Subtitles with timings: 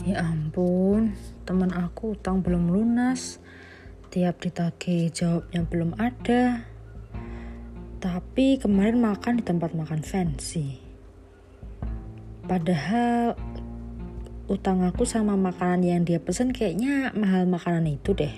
[0.00, 1.12] Ya ampun,
[1.44, 3.36] teman aku utang belum lunas.
[4.08, 6.64] Tiap ditagih jawabnya belum ada.
[8.00, 10.80] Tapi kemarin makan di tempat makan fancy.
[12.48, 13.36] Padahal
[14.48, 18.32] utang aku sama makanan yang dia pesen kayaknya mahal makanan itu deh.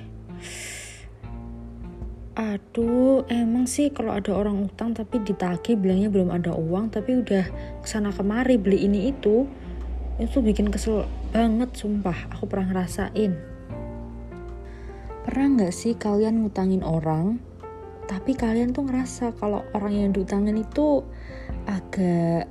[2.34, 7.44] Aduh, emang sih kalau ada orang utang tapi ditagih bilangnya belum ada uang tapi udah
[7.78, 9.46] ke sana kemari beli ini itu
[10.18, 12.28] itu bikin kesel banget sumpah.
[12.36, 13.32] Aku pernah ngerasain.
[15.24, 17.40] Pernah nggak sih kalian ngutangin orang
[18.06, 21.00] tapi kalian tuh ngerasa kalau orang yang diutangin itu
[21.64, 22.50] agak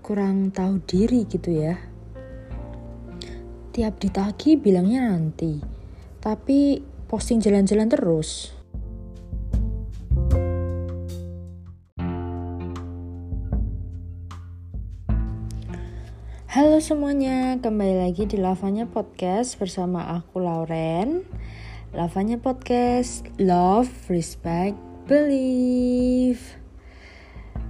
[0.00, 1.74] kurang tahu diri gitu ya?
[3.74, 5.60] Tiap ditagih bilangnya nanti
[6.22, 8.55] tapi posting jalan-jalan terus
[16.56, 21.20] Halo semuanya, kembali lagi di Lavanya Podcast bersama aku Lauren.
[21.92, 24.72] Lavanya Podcast, Love, Respect,
[25.04, 26.40] Believe.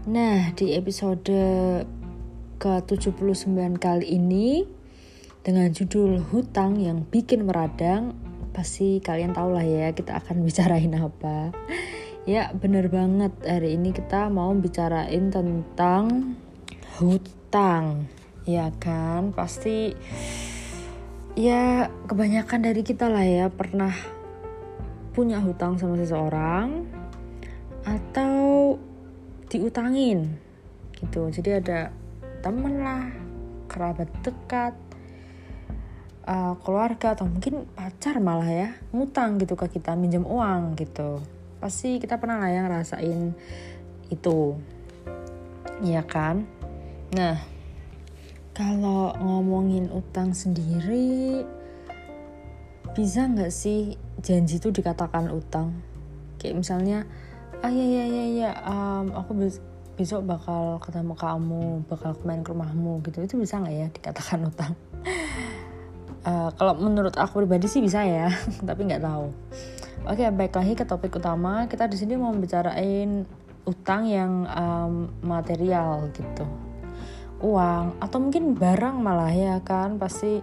[0.06, 1.27] Nah, di episode
[2.62, 4.62] ke-79 kali ini
[5.42, 8.14] dengan judul Hutang yang bikin meradang,
[8.55, 11.50] pasti kalian tahu lah ya kita akan bicarain apa.
[12.22, 13.34] Ya, bener banget.
[13.42, 16.39] Hari ini kita mau bicarain tentang
[17.02, 18.14] hutang
[18.47, 19.34] ya kan?
[19.34, 19.92] Pasti
[21.36, 23.92] ya kebanyakan dari kita lah ya pernah
[25.12, 26.86] punya hutang sama seseorang
[27.84, 28.78] atau
[29.50, 30.39] diutangin
[30.97, 31.28] gitu.
[31.28, 31.92] Jadi ada
[32.41, 33.11] temen lah
[33.67, 34.74] kerabat dekat
[36.27, 41.19] uh, keluarga atau mungkin pacar malah ya ngutang gitu ke kita minjem uang gitu.
[41.58, 43.34] Pasti kita pernah lah yang ngerasain
[44.12, 44.55] itu.
[45.84, 46.47] Ya kan?
[47.12, 47.55] Nah
[48.56, 51.44] kalau ngomongin utang sendiri,
[52.96, 55.77] bisa nggak sih janji itu dikatakan utang?
[56.40, 56.98] Kayak misalnya,
[57.61, 59.52] ah ya ya ya ya, um, aku
[60.00, 63.28] besok bakal ketemu kamu, bakal main ke rumahmu gitu.
[63.28, 64.72] Itu bisa nggak ya dikatakan utang?
[66.24, 68.33] uh, kalau menurut aku pribadi sih bisa ya,
[68.68, 69.36] tapi nggak tahu.
[70.08, 71.68] Oke, baik lagi ke topik utama.
[71.68, 73.28] Kita di sini mau bicarain
[73.68, 76.65] utang yang um, material gitu
[77.42, 80.01] uang atau mungkin barang malah ya kan.
[80.01, 80.41] Pasti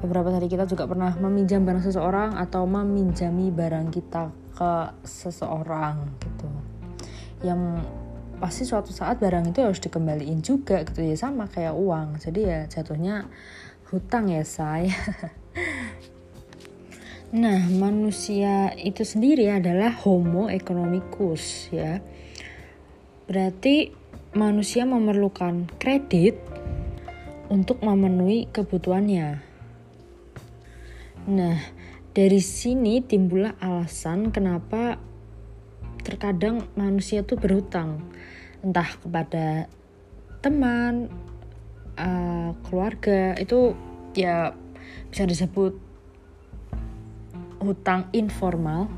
[0.00, 4.72] beberapa hari kita juga pernah meminjam barang seseorang atau meminjami barang kita ke
[5.04, 6.48] seseorang gitu.
[7.44, 7.84] Yang
[8.38, 12.20] pasti suatu saat barang itu harus dikembaliin juga gitu ya sama kayak uang.
[12.20, 13.24] Jadi ya jatuhnya
[13.92, 14.90] hutang ya saya
[17.34, 21.98] nah manusia itu sendiri adalah homo economicus ya.
[23.24, 24.03] Berarti
[24.34, 26.34] manusia memerlukan kredit
[27.46, 29.38] untuk memenuhi kebutuhannya.
[31.30, 31.56] Nah,
[32.10, 34.98] dari sini timbullah alasan kenapa
[36.02, 38.02] terkadang manusia tuh berhutang,
[38.60, 39.70] entah kepada
[40.42, 41.08] teman,
[41.96, 43.72] uh, keluarga, itu
[44.18, 44.52] ya
[45.08, 45.78] bisa disebut
[47.62, 48.90] hutang informal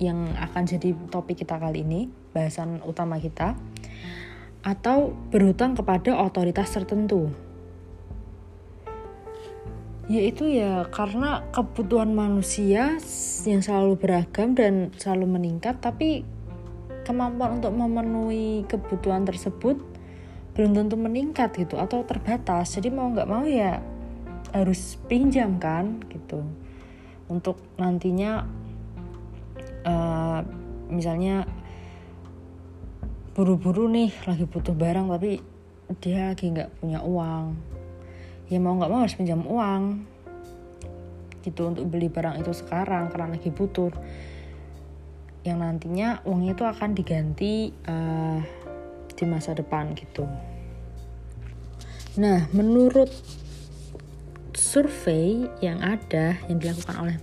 [0.00, 3.54] yang akan jadi topik kita kali ini, bahasan utama kita
[4.60, 7.32] atau berhutang kepada otoritas tertentu.
[10.10, 12.98] Yaitu ya karena kebutuhan manusia
[13.46, 16.26] yang selalu beragam dan selalu meningkat tapi
[17.06, 19.78] kemampuan untuk memenuhi kebutuhan tersebut
[20.58, 22.74] belum tentu meningkat gitu atau terbatas.
[22.74, 23.78] Jadi mau nggak mau ya
[24.50, 26.42] harus pinjam kan gitu
[27.30, 28.42] untuk nantinya
[29.86, 30.42] uh,
[30.90, 31.46] misalnya
[33.30, 35.38] buru-buru nih lagi butuh barang tapi
[36.02, 37.54] dia lagi nggak punya uang.
[38.50, 40.06] Ya mau nggak mau harus pinjam uang.
[41.46, 43.94] Gitu untuk beli barang itu sekarang karena lagi butuh.
[45.46, 48.38] Yang nantinya uangnya itu akan diganti uh,
[49.14, 50.26] di masa depan gitu.
[52.18, 53.10] Nah menurut
[54.58, 57.16] survei yang ada yang dilakukan oleh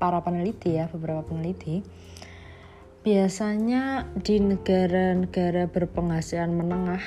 [0.00, 1.80] para peneliti ya beberapa peneliti
[3.04, 7.04] biasanya di negara-negara berpenghasilan menengah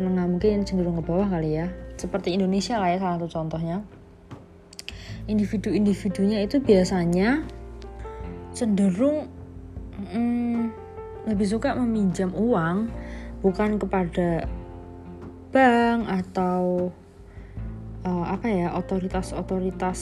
[0.00, 1.68] menengah mungkin cenderung ke bawah kali ya.
[2.00, 3.84] Seperti Indonesia lah ya salah satu contohnya.
[5.28, 7.44] Individu-individunya itu biasanya
[8.56, 9.28] cenderung
[10.08, 10.72] hmm,
[11.28, 12.88] lebih suka meminjam uang
[13.44, 14.48] bukan kepada
[15.52, 16.88] bank atau
[18.08, 20.00] uh, apa ya otoritas-otoritas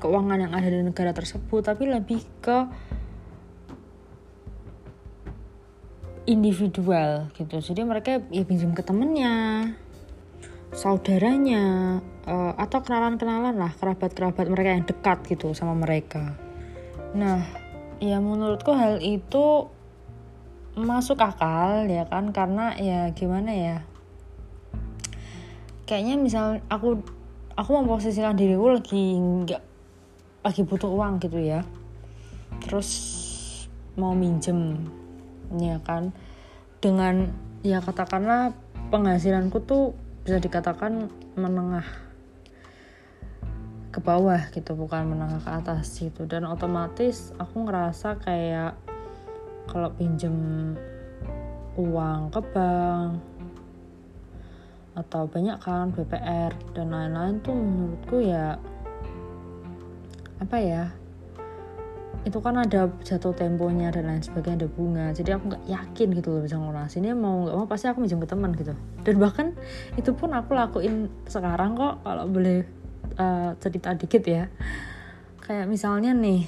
[0.00, 2.66] keuangan yang ada di negara tersebut tapi lebih ke
[6.26, 7.58] individual gitu.
[7.58, 9.66] Jadi mereka ya pinjam ke temennya
[10.72, 16.38] saudaranya uh, atau kenalan-kenalan lah kerabat-kerabat mereka yang dekat gitu sama mereka.
[17.12, 17.44] Nah
[18.00, 19.68] ya menurutku hal itu
[20.72, 23.76] masuk akal ya kan karena ya gimana ya
[25.84, 27.04] kayaknya misal aku
[27.52, 29.62] aku memposisikan diriku lagi nggak
[30.42, 31.60] lagi butuh uang gitu ya.
[32.64, 32.90] Terus
[34.00, 34.88] mau minjem
[35.58, 36.14] ya kan.
[36.82, 37.30] Dengan
[37.62, 38.56] ya katakanlah
[38.92, 41.86] penghasilanku tuh bisa dikatakan menengah
[43.92, 46.24] ke bawah gitu bukan menengah ke atas gitu.
[46.24, 48.78] Dan otomatis aku ngerasa kayak
[49.68, 50.36] kalau pinjem
[51.76, 53.32] uang ke bank
[54.92, 58.60] atau banyak kan BPR dan lain-lain tuh menurutku ya
[60.36, 60.92] apa ya
[62.22, 65.06] itu kan ada jatuh temponya dan lain sebagainya ada bunga.
[65.10, 66.56] Jadi aku nggak yakin gitu loh bisa
[67.02, 68.78] ini mau nggak mau pasti aku minjem ke teman gitu.
[69.02, 69.58] Dan bahkan
[69.98, 72.62] itu pun aku lakuin sekarang kok kalau boleh
[73.18, 74.46] uh, cerita dikit ya.
[75.42, 76.46] Kayak misalnya nih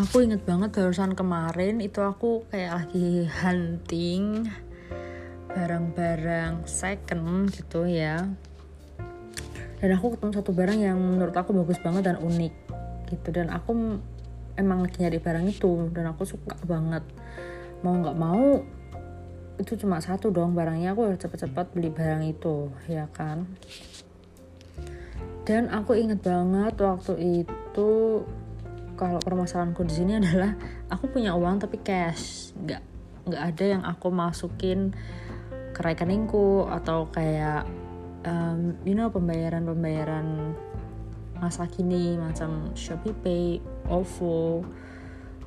[0.00, 4.48] aku inget banget barusan kemarin itu aku kayak lagi hunting
[5.52, 8.24] barang-barang second gitu ya.
[9.84, 12.54] Dan aku ketemu satu barang yang menurut aku bagus banget dan unik
[13.12, 13.28] gitu.
[13.36, 14.00] Dan aku
[14.56, 17.04] emang lagi nyari barang itu dan aku suka banget.
[17.82, 18.62] Mau nggak mau
[19.60, 23.46] itu cuma satu dong barangnya aku harus cepet-cepet beli barang itu ya kan?
[25.42, 27.90] Dan aku inget banget waktu itu
[28.94, 30.54] kalau permasalahanku di sini adalah
[30.86, 32.54] aku punya uang tapi cash.
[32.54, 32.82] Nggak
[33.22, 34.94] nggak ada yang aku masukin
[35.72, 37.64] ke rekeningku atau kayak
[38.26, 40.54] um, you know pembayaran pembayaran
[41.42, 43.46] masa kini macam Shopee Pay,
[43.92, 44.64] OVO,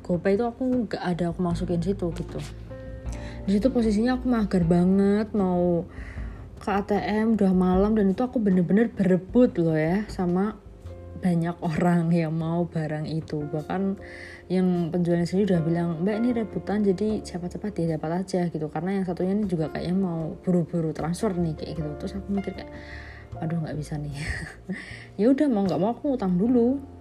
[0.06, 2.40] GoPay itu aku nggak ada aku masukin situ gitu.
[3.46, 5.86] Di situ posisinya aku mager banget mau
[6.62, 10.58] ke ATM udah malam dan itu aku bener-bener berebut loh ya sama
[11.22, 13.42] banyak orang yang mau barang itu.
[13.50, 13.82] Bahkan
[14.50, 18.70] yang penjualnya sendiri udah bilang mbak ini rebutan jadi cepat-cepat dia dapat aja gitu.
[18.70, 21.90] Karena yang satunya ini juga kayaknya mau buru-buru transfer nih kayak gitu.
[22.02, 22.72] Terus aku mikir kayak
[23.42, 24.14] aduh nggak bisa nih.
[25.22, 26.95] Ya udah mau nggak mau aku ngutang dulu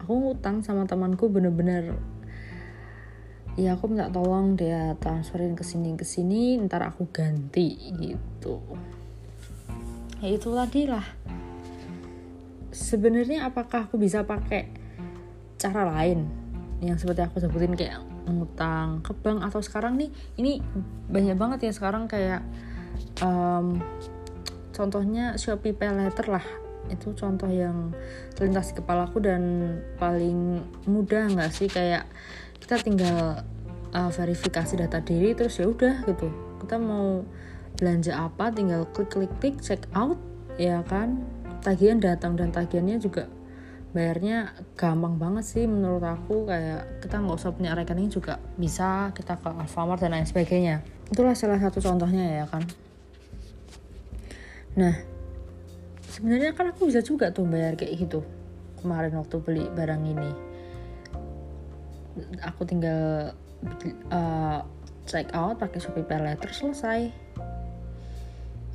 [0.00, 1.94] aku ngutang sama temanku bener-bener.
[3.60, 8.56] Ya aku minta tolong dia transferin ke sini ke sini ntar aku ganti gitu.
[10.24, 11.04] Ya itu tadi lah
[12.72, 14.72] sebenarnya apakah aku bisa pakai
[15.60, 16.24] cara lain?
[16.80, 20.08] Yang seperti aku sebutin kayak ngutang ke bank atau sekarang nih
[20.40, 20.62] ini
[21.10, 22.40] banyak banget ya sekarang kayak
[23.20, 23.82] um,
[24.70, 26.46] contohnya Shopee Pay Letter lah
[26.90, 27.94] itu contoh yang
[28.34, 29.42] terlintas di kepalaku dan
[29.96, 31.70] paling mudah nggak sih?
[31.70, 32.10] Kayak
[32.58, 33.46] kita tinggal
[33.94, 36.28] uh, verifikasi data diri terus ya udah gitu.
[36.62, 37.22] Kita mau
[37.78, 40.18] belanja apa tinggal klik klik klik check out
[40.58, 41.22] ya kan?
[41.60, 43.28] Tagihan datang dan tagihannya juga
[43.90, 46.46] bayarnya gampang banget sih menurut aku.
[46.46, 50.82] Kayak kita nggak usah punya rekening juga bisa kita ke Alfamart dan lain sebagainya.
[51.10, 52.62] Itulah salah satu contohnya ya kan.
[54.78, 55.09] Nah
[56.10, 58.26] sebenarnya kan aku bisa juga tuh bayar kayak gitu.
[58.82, 60.30] Kemarin waktu beli barang ini.
[62.42, 63.32] Aku tinggal
[64.10, 64.60] uh,
[65.06, 67.14] check out pakai Shopee Pay Letter selesai.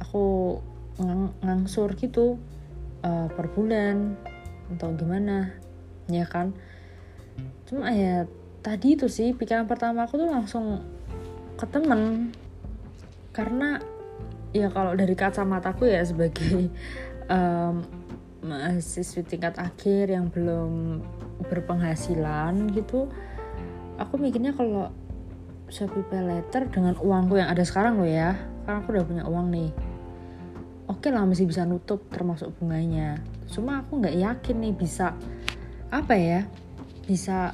[0.08, 0.58] Aku
[0.96, 2.40] ngang ngangsur gitu
[3.04, 4.16] uh, per bulan
[4.72, 5.52] atau gimana
[6.08, 6.56] ya kan?
[7.68, 8.24] Cuma ya
[8.64, 10.80] tadi itu sih pikiran pertama aku tuh langsung
[11.60, 12.32] ke temen.
[13.36, 13.84] Karena
[14.56, 16.72] ya kalau dari kacamataku ya sebagai
[17.32, 17.86] um,
[18.46, 21.02] mahasiswi tingkat akhir yang belum
[21.50, 23.10] berpenghasilan gitu
[23.98, 24.94] aku mikirnya kalau
[25.66, 29.48] Shopee Pay Letter dengan uangku yang ada sekarang loh ya karena aku udah punya uang
[29.50, 29.72] nih
[30.86, 33.22] oke okay lah masih bisa nutup termasuk bunganya.
[33.50, 35.14] Cuma aku nggak yakin nih bisa
[35.90, 36.42] apa ya
[37.06, 37.54] bisa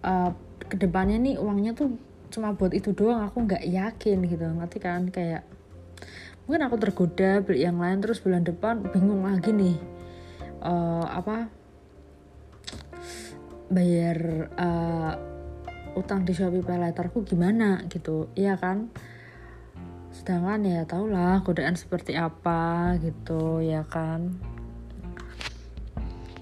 [0.00, 1.96] uh, ke depannya nih uangnya tuh
[2.32, 5.08] cuma buat itu doang aku nggak yakin gitu ngerti kan?
[5.08, 5.44] Kayak
[6.46, 9.76] mungkin aku tergoda beli yang lain terus bulan depan bingung lagi nih
[10.62, 11.50] uh, apa
[13.66, 15.12] bayar uh,
[15.96, 16.92] utang di Shopee Pay
[17.26, 18.28] gimana gitu.
[18.36, 18.92] Iya kan?
[20.12, 24.36] Sedangkan ya tau lah godaan seperti apa gitu ya kan?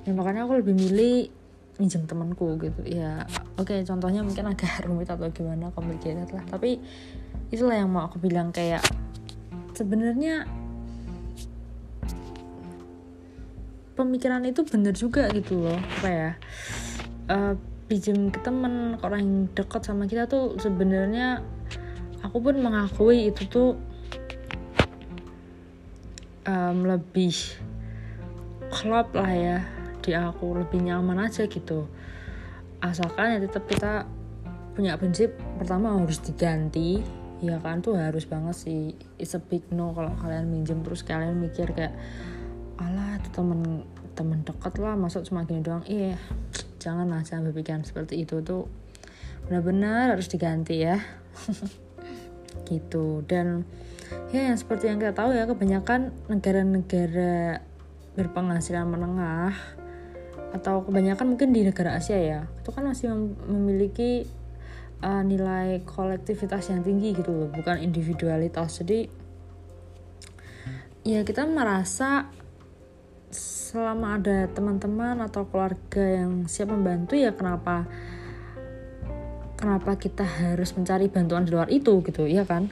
[0.05, 1.31] Ya makanya aku lebih milih
[1.79, 2.83] minjem temanku gitu.
[2.85, 3.25] Ya
[3.57, 6.45] oke okay, contohnya mungkin agak rumit atau gimana complicated lah.
[6.51, 6.83] Tapi
[7.55, 8.83] itulah yang mau aku bilang kayak
[9.75, 10.47] sebenarnya
[13.95, 16.31] pemikiran itu bener juga gitu loh apa ya?
[17.25, 17.55] Uh,
[17.85, 21.45] pinjem ke temen orang yang dekat sama kita tuh sebenarnya
[22.25, 23.71] aku pun mengakui itu tuh
[26.49, 27.35] um, lebih
[28.73, 29.59] klop lah ya
[30.01, 31.89] di aku lebih nyaman aja gitu.
[32.81, 34.05] Asalkan ya tetap kita
[34.75, 38.81] punya prinsip pertama harus diganti ya kan tuh harus banget sih.
[39.21, 40.81] It's a big no kalau kalian minjem.
[40.81, 41.93] Terus kalian mikir kayak
[42.81, 43.85] alah itu temen
[44.15, 45.85] temen deket lah masuk cuma gini doang.
[45.85, 46.17] Iya
[46.81, 48.41] jangan lah jangan berpikiran seperti itu.
[48.41, 48.67] Tuh
[49.47, 50.99] benar-benar harus diganti ya.
[52.71, 53.21] Gitu.
[53.27, 53.67] Dan
[54.31, 57.61] ya yang seperti yang kita tahu ya kebanyakan negara-negara
[58.15, 59.55] berpenghasilan menengah
[60.55, 63.11] atau kebanyakan mungkin di negara Asia ya itu kan masih
[63.51, 64.23] memiliki
[65.03, 68.85] uh, nilai kolektivitas yang tinggi gitu loh bukan individualitas.
[68.85, 69.09] Jadi
[71.05, 72.29] ya kita merasa
[73.35, 77.91] selama ada teman-teman atau keluarga yang siap membantu ya kenapa
[79.59, 82.71] kenapa kita harus mencari bantuan di luar itu gitu ya kan?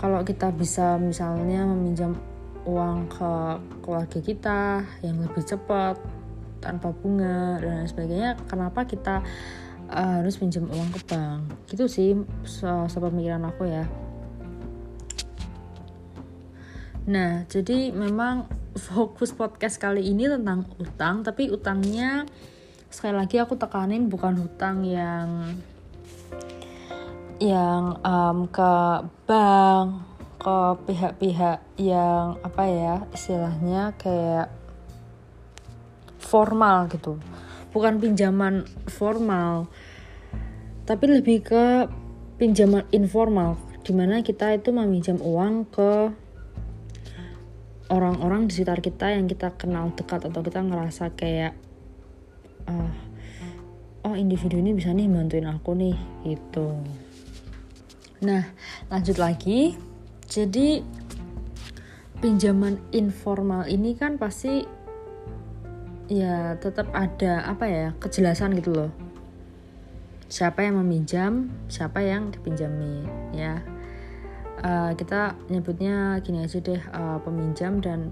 [0.00, 2.16] Kalau kita bisa misalnya meminjam
[2.64, 3.32] uang ke
[3.84, 4.60] keluarga kita
[5.04, 6.00] yang lebih cepat
[6.64, 9.20] tanpa bunga dan lain sebagainya kenapa kita
[9.90, 11.40] uh, harus pinjam uang ke bank.
[11.68, 12.10] Gitu sih
[12.44, 13.84] so pemikiran aku ya.
[17.10, 18.48] Nah jadi memang
[18.88, 22.24] fokus podcast kali ini tentang utang tapi utangnya
[22.94, 25.58] sekali lagi aku tekanin bukan hutang yang
[27.42, 28.72] yang um, ke
[29.26, 30.06] bank
[30.38, 34.52] ke pihak-pihak yang apa ya istilahnya kayak
[36.20, 37.16] formal gitu
[37.74, 39.66] bukan pinjaman formal
[40.84, 41.88] tapi lebih ke
[42.36, 43.56] pinjaman informal.
[43.84, 45.92] Di mana kita itu meminjam uang ke
[47.92, 51.52] orang-orang di sekitar kita yang kita kenal dekat atau kita ngerasa kayak
[52.64, 52.92] uh,
[54.08, 56.80] oh individu ini bisa nih bantuin aku nih gitu.
[58.24, 58.44] Nah
[58.88, 59.76] lanjut lagi.
[60.24, 60.80] Jadi
[62.24, 64.64] pinjaman informal ini kan pasti
[66.08, 68.90] ya tetap ada apa ya kejelasan gitu loh.
[70.28, 73.60] Siapa yang meminjam siapa yang dipinjami ya.
[74.64, 78.08] Uh, kita nyebutnya gini aja deh uh, peminjam dan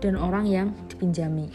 [0.00, 1.48] dan orang yang dipinjami.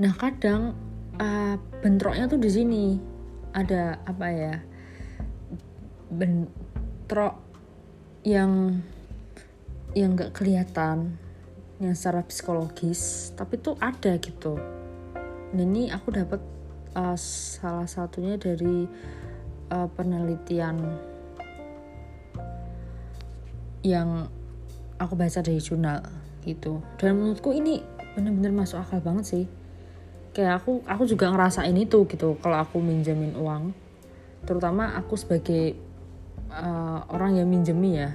[0.00, 0.72] Nah kadang
[1.20, 2.84] uh, bentroknya tuh di sini.
[3.50, 4.54] Ada apa ya
[6.06, 7.34] bentrok
[8.22, 8.78] yang
[9.94, 11.18] yang nggak kelihatan
[11.80, 14.60] yang secara psikologis tapi tuh ada gitu.
[15.50, 16.38] Dan ini aku dapat
[16.94, 18.86] uh, salah satunya dari
[19.72, 20.76] uh, penelitian
[23.80, 24.28] yang
[25.00, 26.04] aku baca dari jurnal
[26.44, 26.84] gitu.
[27.00, 27.80] Dan menurutku ini
[28.14, 29.46] bener-bener masuk akal banget sih
[30.30, 33.74] kayak aku aku juga ngerasain itu gitu kalau aku minjemin uang
[34.46, 35.74] terutama aku sebagai
[36.54, 38.14] uh, orang yang minjemi ya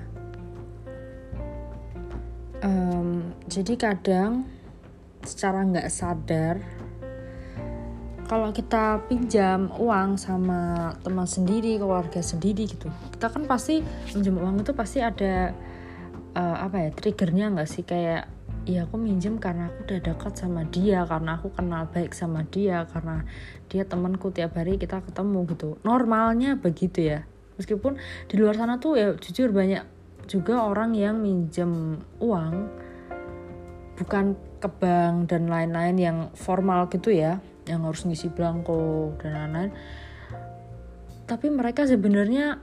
[2.64, 2.95] um,
[3.50, 4.46] jadi kadang
[5.26, 6.62] secara nggak sadar
[8.26, 14.66] kalau kita pinjam uang sama teman sendiri keluarga sendiri gitu kita kan pasti pinjam uang
[14.66, 15.54] itu pasti ada
[16.36, 17.88] uh, apa ya triggernya nggak sih?
[17.88, 18.30] Kayak
[18.68, 22.90] ya aku minjem karena aku udah dekat sama dia karena aku kenal baik sama dia
[22.90, 23.22] karena
[23.70, 25.80] dia temanku tiap hari kita ketemu gitu.
[25.88, 27.20] Normalnya begitu ya.
[27.56, 27.96] Meskipun
[28.28, 29.88] di luar sana tuh ya jujur banyak
[30.28, 32.84] juga orang yang minjem uang
[33.96, 39.72] bukan ke bank dan lain-lain yang formal gitu ya yang harus ngisi belangko dan lain-lain.
[41.26, 42.62] Tapi mereka sebenarnya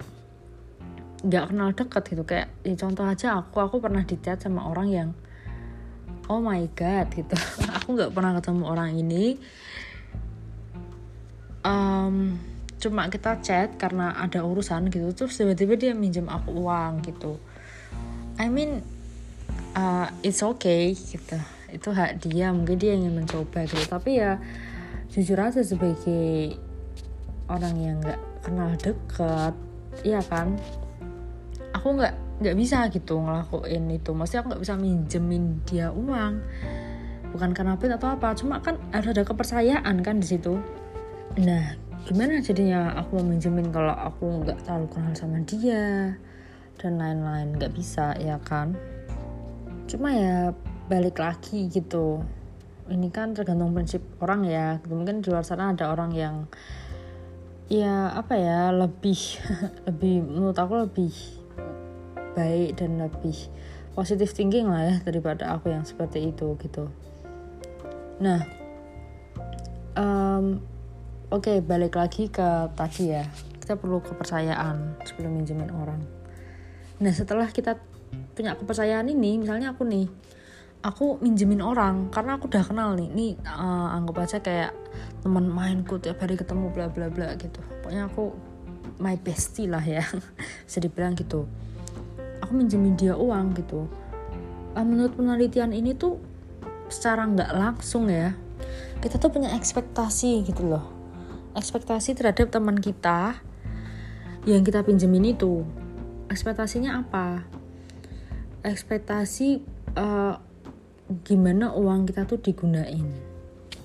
[1.22, 2.22] nggak kenal dekat gitu.
[2.22, 5.08] Kayak ya contoh aja aku aku pernah dicat sama orang yang
[6.30, 7.34] oh my god gitu.
[7.82, 9.36] Aku nggak pernah ketemu orang ini.
[11.66, 12.38] Um,
[12.78, 15.10] cuma kita chat karena ada urusan gitu.
[15.14, 17.42] Terus tiba-tiba dia minjem aku uang gitu.
[18.38, 18.86] I mean
[19.76, 21.38] uh, it's okay gitu.
[21.72, 23.84] Itu hak dia mungkin dia ingin mencoba gitu.
[23.88, 24.36] Tapi ya
[25.12, 26.56] jujur aja sebagai
[27.48, 29.54] orang yang nggak kenal deket
[30.04, 30.56] iya kan?
[31.76, 32.14] Aku nggak
[32.44, 34.10] nggak bisa gitu ngelakuin itu.
[34.12, 36.40] Maksudnya aku nggak bisa minjemin dia uang.
[37.32, 40.60] Bukan karena pit atau apa cuma kan harus ada kepercayaan kan di situ.
[41.40, 46.12] Nah gimana jadinya aku mau minjemin kalau aku nggak terlalu kenal sama dia?
[46.76, 48.74] Dan lain-lain nggak bisa ya kan
[49.92, 50.56] cuma ya
[50.88, 52.24] balik lagi gitu.
[52.88, 54.80] Ini kan tergantung prinsip orang ya.
[54.80, 54.96] Gitu.
[54.96, 56.48] mungkin di luar sana ada orang yang
[57.68, 59.20] ya apa ya lebih
[59.88, 61.12] lebih menurut aku lebih
[62.32, 63.36] baik dan lebih
[63.92, 66.88] positif thinking lah ya daripada aku yang seperti itu gitu.
[68.16, 68.40] Nah
[69.92, 70.64] um,
[71.28, 73.28] oke okay, balik lagi ke tadi ya.
[73.60, 76.00] Kita perlu kepercayaan sebelum minjemin orang.
[76.98, 77.91] Nah setelah kita
[78.32, 80.08] punya kepercayaan ini misalnya aku nih
[80.82, 84.72] aku minjemin orang karena aku udah kenal nih nih uh, anggap aja kayak
[85.22, 87.62] teman mainku tiap hari ketemu bla bla bla gitu.
[87.80, 88.34] Pokoknya aku
[88.98, 90.02] my bestie lah ya
[90.66, 91.46] bisa dibilang gitu.
[92.42, 93.86] Aku minjemin dia uang gitu.
[94.74, 96.18] Uh, menurut penelitian ini tuh
[96.90, 98.34] secara nggak langsung ya
[99.00, 100.82] kita tuh punya ekspektasi gitu loh.
[101.54, 103.38] Ekspektasi terhadap teman kita
[104.50, 105.62] yang kita pinjemin itu.
[106.26, 107.61] Ekspektasinya apa
[108.62, 109.62] ekspektasi
[109.98, 110.38] uh,
[111.26, 113.06] gimana uang kita tuh digunain.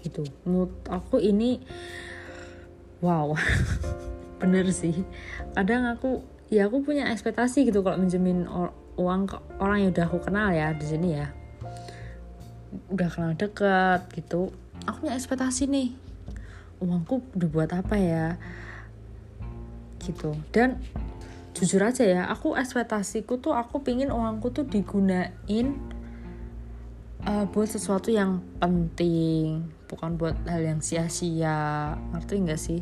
[0.05, 0.23] Gitu.
[0.47, 1.59] Menurut aku ini
[3.03, 3.35] wow.
[4.41, 5.03] Bener sih.
[5.57, 8.47] Kadang aku ya aku punya ekspektasi gitu kalau minjemin
[8.95, 11.27] uang ke orang yang udah aku kenal ya di sini ya.
[12.93, 14.53] Udah kenal deket gitu.
[14.85, 15.89] Aku punya ekspektasi nih.
[16.77, 18.37] Uangku udah buat apa ya?
[19.97, 20.37] Gitu.
[20.53, 20.77] Dan
[21.57, 25.67] jujur aja ya aku ekspektasiku tuh aku pingin uangku tuh digunain
[27.25, 32.79] uh, buat sesuatu yang penting bukan buat hal yang sia-sia ngerti nggak sih?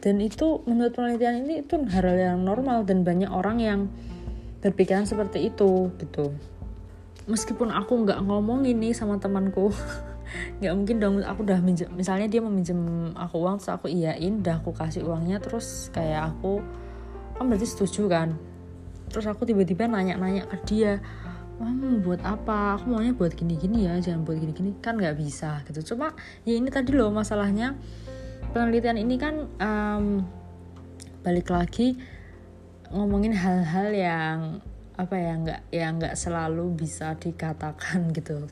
[0.00, 3.80] Dan itu menurut penelitian ini itu hal yang normal dan banyak orang yang
[4.62, 6.30] berpikiran seperti itu gitu.
[7.26, 9.74] Meskipun aku nggak ngomong ini sama temanku
[10.62, 12.78] nggak mungkin dong aku udah minjem misalnya dia meminjam
[13.14, 16.62] aku uang terus aku iyain udah aku kasih uangnya terus kayak aku
[17.36, 18.28] kan berarti setuju kan?
[19.12, 20.98] Terus aku tiba-tiba nanya-nanya ke dia
[21.56, 21.72] mau
[22.04, 22.76] buat apa?
[22.76, 24.76] Aku maunya buat gini-gini ya jangan buat gini-gini.
[24.80, 25.94] Kan nggak bisa gitu.
[25.94, 26.12] Cuma
[26.44, 27.76] ya ini tadi loh masalahnya.
[28.52, 30.24] Penelitian ini kan um,
[31.24, 31.96] balik lagi
[32.92, 34.38] ngomongin hal-hal yang
[34.96, 38.48] apa ya nggak ya nggak selalu bisa dikatakan gitu.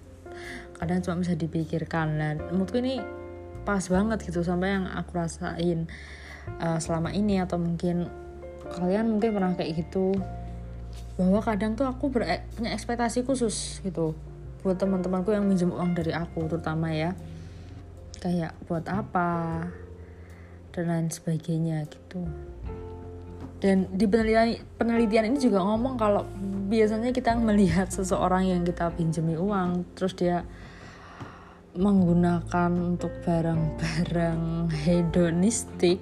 [0.76, 2.16] Kadang cuma bisa dipikirkan.
[2.16, 3.00] Dan menurutku ini
[3.64, 5.88] pas banget gitu sampai yang aku rasain
[6.60, 8.23] uh, selama ini atau mungkin
[8.72, 10.16] kalian mungkin pernah kayak gitu.
[11.20, 14.16] Bahwa kadang tuh aku ber punya ekspektasi khusus gitu
[14.64, 17.12] buat teman-temanku yang minjem uang dari aku terutama ya.
[18.18, 19.60] Kayak buat apa
[20.72, 22.24] dan lain sebagainya gitu.
[23.60, 26.24] Dan di penelitian penelitian ini juga ngomong kalau
[26.68, 30.42] biasanya kita melihat seseorang yang kita pinjami uang terus dia
[31.74, 35.98] menggunakan untuk barang-barang hedonistik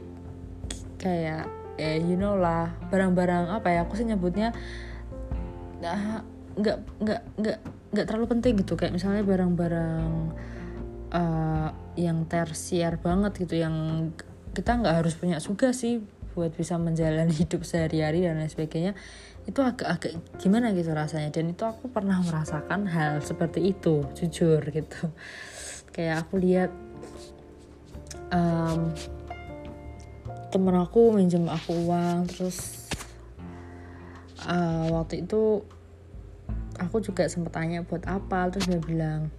[1.01, 1.49] kayak
[1.81, 4.53] ya you know lah barang-barang apa ya aku sih nyebutnya
[6.57, 7.59] nggak nggak nggak
[7.93, 8.75] nggak terlalu penting gitu.
[8.79, 10.09] Kayak misalnya barang-barang
[11.13, 13.75] uh, yang tersier banget gitu yang
[14.57, 16.01] kita nggak harus punya juga sih
[16.33, 18.93] buat bisa menjalani hidup sehari-hari dan lain sebagainya.
[19.45, 21.35] Itu agak-agak gimana gitu rasanya?
[21.35, 25.13] Dan itu aku pernah merasakan hal seperti itu jujur gitu.
[25.93, 26.71] Kayak aku lihat
[28.33, 28.95] um,
[30.53, 32.87] temen aku minjem aku uang terus
[34.45, 35.65] uh, waktu itu
[36.77, 39.33] aku juga sempat tanya buat apa terus dia bilang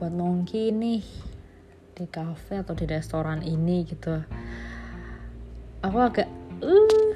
[0.00, 1.04] buat nongki nih
[1.96, 4.20] di cafe atau di restoran ini gitu.
[5.80, 6.28] Aku agak
[6.60, 7.12] uh.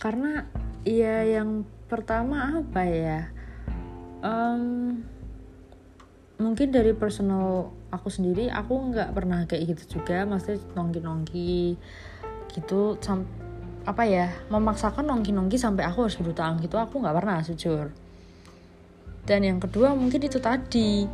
[0.00, 0.48] Karena
[0.88, 3.28] ya yang pertama apa ya?
[4.24, 5.04] Um,
[6.40, 11.56] mungkin dari personal aku sendiri aku nggak pernah kayak gitu juga maksudnya nongki nongki
[12.56, 13.28] gitu sam
[13.84, 17.92] apa ya memaksakan nongki nongki sampai aku harus berutang gitu aku nggak pernah jujur
[19.28, 21.06] dan yang kedua mungkin itu tadi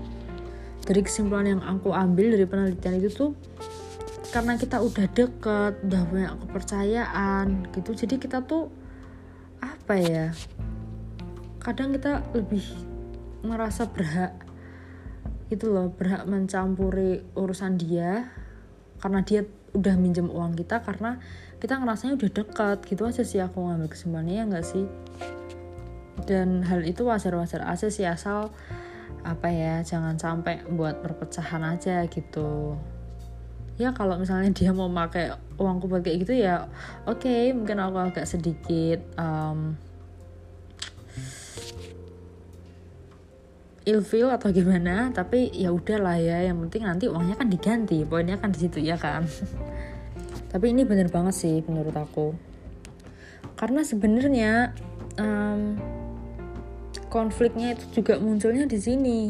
[0.87, 3.33] dari kesimpulan yang aku ambil dari penelitian itu tuh
[4.31, 8.71] karena kita udah deket udah punya kepercayaan gitu jadi kita tuh
[9.61, 10.27] apa ya
[11.59, 12.65] kadang kita lebih
[13.45, 14.48] merasa berhak
[15.49, 18.31] itu loh berhak mencampuri urusan dia.
[18.99, 21.21] Karena dia udah minjem uang kita karena
[21.61, 23.41] kita ngerasanya udah dekat gitu aja sih.
[23.41, 24.85] Aku ngambil kesimpulannya ya nggak sih?
[26.27, 28.51] Dan hal itu wajar-wajar aja sih asal
[29.23, 32.75] apa ya jangan sampai buat perpecahan aja gitu.
[33.79, 36.71] Ya kalau misalnya dia mau pakai uangku buat kayak gitu ya
[37.05, 39.75] oke okay, mungkin aku agak sedikit um,
[43.89, 48.53] ilfil atau gimana tapi ya udahlah ya yang penting nanti uangnya kan diganti poinnya kan
[48.53, 49.25] di situ ya kan?
[50.53, 52.33] Tapi ini bener banget sih menurut aku.
[53.53, 54.73] Karena sebenarnya
[55.21, 55.77] um,
[57.13, 59.21] konfliknya itu juga munculnya di sini.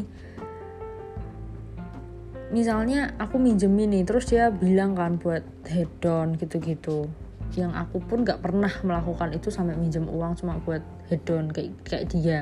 [2.49, 7.11] Misalnya aku minjemin nih terus dia bilang kan buat head down gitu-gitu.
[7.59, 11.75] Yang aku pun gak pernah melakukan itu sampai minjem uang cuma buat head down kayak
[11.83, 12.39] kayak dia.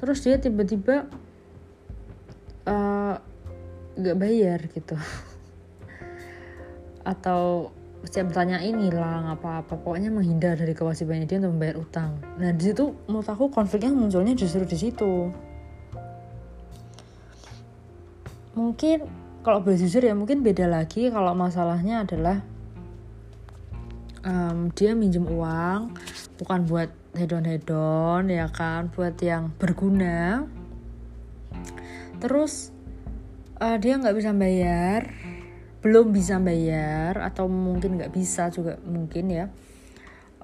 [0.00, 1.10] Terus dia tiba-tiba
[2.70, 3.18] uh,
[4.14, 4.94] bayar gitu.
[7.10, 7.74] Atau
[8.06, 9.76] setiap bertanyain hilang apa-apa.
[9.76, 12.16] Pokoknya menghindar dari kewajibannya dia untuk membayar utang.
[12.40, 15.28] Nah di situ menurut aku konfliknya munculnya justru di situ.
[18.56, 19.04] Mungkin
[19.40, 22.44] kalau boleh jujur ya mungkin beda lagi kalau masalahnya adalah
[24.24, 25.96] um, dia minjem uang
[26.40, 28.88] bukan buat hedon hedon ya kan?
[28.96, 30.48] Buat yang berguna
[32.20, 32.70] terus
[33.58, 35.08] uh, dia nggak bisa bayar
[35.80, 39.46] belum bisa bayar atau mungkin nggak bisa juga mungkin ya.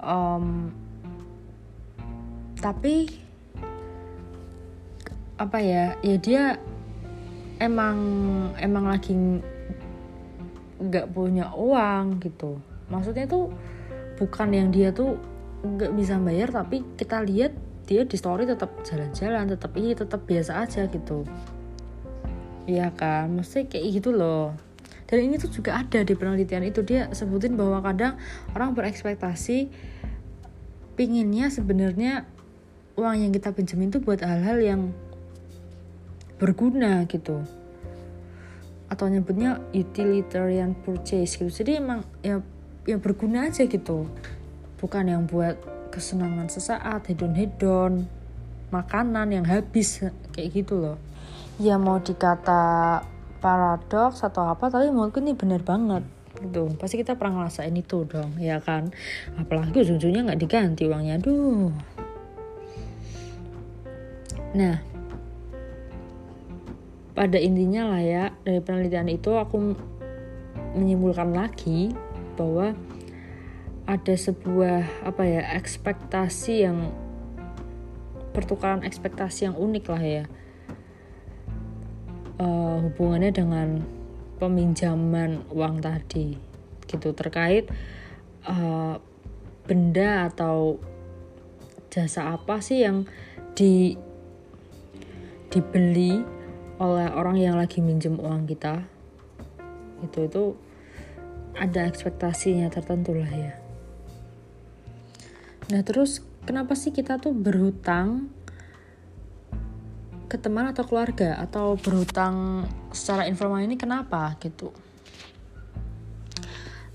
[0.01, 0.73] Um,
[2.57, 3.05] tapi
[5.37, 6.43] apa ya ya dia
[7.61, 7.97] emang
[8.57, 9.13] emang lagi
[10.81, 12.57] nggak punya uang gitu.
[12.89, 13.53] Maksudnya tuh
[14.17, 15.21] bukan yang dia tuh
[15.61, 17.53] nggak bisa bayar tapi kita lihat
[17.85, 21.25] dia di story tetap jalan-jalan tetap ini tetap biasa aja gitu
[22.67, 24.51] Iya kan, mesti kayak gitu loh.
[25.07, 26.83] Dan ini tuh juga ada di penelitian itu.
[26.83, 28.19] Dia sebutin bahwa kadang
[28.51, 29.71] orang berekspektasi
[30.99, 32.27] pinginnya sebenarnya
[32.99, 34.81] uang yang kita pinjemin tuh buat hal-hal yang
[36.43, 37.39] berguna gitu.
[38.91, 41.47] Atau nyebutnya utilitarian purchase gitu.
[41.47, 42.43] Jadi emang ya
[42.83, 44.11] ya berguna aja gitu.
[44.75, 45.55] Bukan yang buat
[45.87, 48.11] kesenangan sesaat hedon-hedon
[48.75, 50.03] makanan yang habis
[50.35, 51.06] kayak gitu loh
[51.57, 53.01] ya mau dikata
[53.41, 56.05] paradoks atau apa tapi menurutku ini bener banget.
[56.37, 56.69] Gitu.
[56.77, 58.93] Pasti kita pernah ngerasain itu dong ya kan?
[59.37, 61.17] Apalagi ujung-ujungnya nggak diganti uangnya.
[61.17, 61.73] Aduh.
[64.53, 64.77] Nah
[67.17, 69.73] pada intinya lah ya dari penelitian itu aku
[70.77, 71.89] menyimpulkan lagi
[72.37, 72.77] bahwa
[73.89, 76.93] ada sebuah apa ya ekspektasi yang
[78.37, 80.23] pertukaran ekspektasi yang unik lah ya
[82.41, 83.81] uh, hubungannya dengan
[84.37, 86.37] peminjaman uang tadi
[86.85, 87.13] gitu.
[87.13, 87.69] Terkait
[88.45, 89.01] uh,
[89.67, 90.79] benda atau
[91.91, 93.09] jasa apa sih yang
[93.57, 93.97] di
[95.47, 96.21] dibeli
[96.77, 98.85] oleh orang yang lagi minjem uang kita?
[100.05, 100.43] Itu itu
[101.57, 103.53] ada ekspektasinya tertentu lah ya.
[105.73, 108.29] Nah terus kenapa sih kita tuh berhutang
[110.27, 114.75] ke teman atau keluarga atau berhutang secara informal ini kenapa gitu?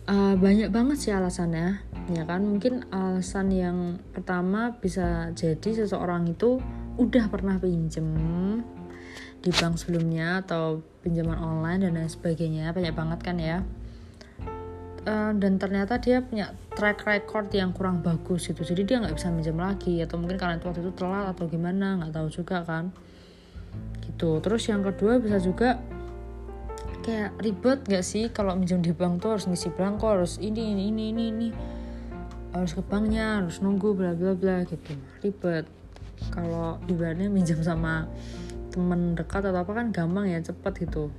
[0.04, 1.80] Uh, banyak banget sih alasannya
[2.12, 2.44] ya kan?
[2.44, 6.60] Mungkin alasan yang pertama bisa jadi seseorang itu
[7.00, 8.08] udah pernah pinjem
[9.42, 13.58] di bank sebelumnya atau pinjaman online dan lain sebagainya banyak banget kan ya?
[15.02, 18.60] Uh, dan ternyata dia punya track record yang kurang bagus gitu.
[18.60, 21.98] Jadi dia nggak bisa minjem lagi atau mungkin karena itu waktu itu telat atau gimana
[21.98, 22.92] nggak tahu juga kan
[24.04, 24.38] gitu.
[24.38, 25.78] Terus yang kedua bisa juga
[27.02, 30.88] kayak ribet gak sih kalau minjem di bank tuh harus ngisi belangko harus ini ini
[30.94, 31.48] ini ini ini.
[32.52, 34.94] Harus ke banknya harus nunggu bla bla bla gitu.
[35.24, 35.66] Ribet.
[36.30, 38.06] Kalau ibaratnya minjem sama
[38.72, 41.10] temen dekat atau apa kan gampang ya cepet gitu.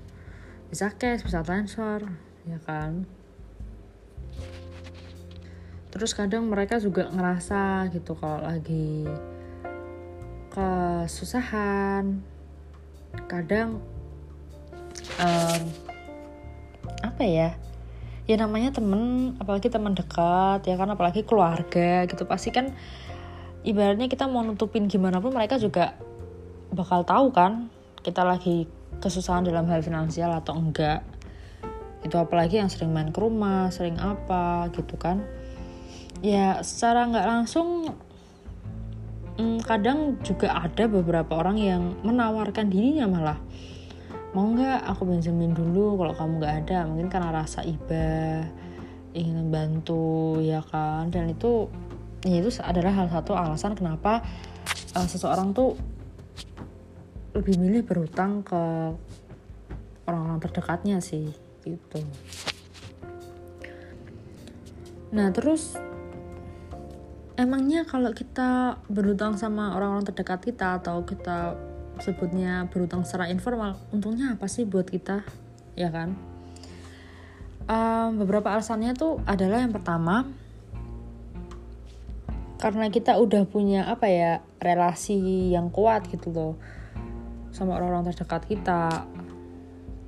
[0.72, 2.02] Bisa cash bisa transfer
[2.48, 3.06] ya kan?
[5.94, 9.06] Terus kadang mereka juga ngerasa gitu kalau lagi
[10.50, 12.33] kesusahan
[13.30, 13.82] kadang
[15.19, 15.62] um,
[17.04, 17.49] apa ya
[18.23, 22.23] ya namanya temen apalagi teman dekat ya kan apalagi keluarga gitu.
[22.23, 22.71] Pasti kan
[23.67, 25.95] ibaratnya kita mau nutupin gimana pun mereka juga
[26.71, 27.67] bakal tahu kan
[28.04, 28.67] kita lagi
[29.04, 31.04] kesusahan dalam hal finansial atau enggak.
[32.04, 35.23] Itu apalagi yang sering main ke rumah sering apa gitu kan.
[36.23, 37.91] Ya secara nggak langsung
[39.38, 43.39] hmm, kadang juga ada beberapa orang yang menawarkan dirinya malah.
[44.34, 46.78] Mau nggak aku pinjemin dulu kalau kamu nggak ada?
[46.89, 48.41] Mungkin karena rasa iba
[49.13, 51.13] ingin membantu ya kan?
[51.13, 51.69] Dan itu
[52.26, 54.26] ya itu adalah hal satu alasan kenapa
[54.98, 55.78] uh, seseorang tuh
[57.34, 58.62] lebih milih berhutang ke
[60.06, 61.34] orang-orang terdekatnya sih
[61.65, 62.02] gitu.
[65.13, 65.78] Nah terus
[67.34, 71.58] emangnya kalau kita berhutang sama orang-orang terdekat kita atau kita
[72.02, 75.26] sebutnya berhutang secara informal untungnya apa sih buat kita?
[75.74, 76.13] Ya kan?
[77.63, 80.28] Um, beberapa alasannya tuh adalah yang pertama
[82.60, 86.54] karena kita udah punya apa ya relasi yang kuat gitu loh
[87.52, 89.08] sama orang-orang terdekat kita.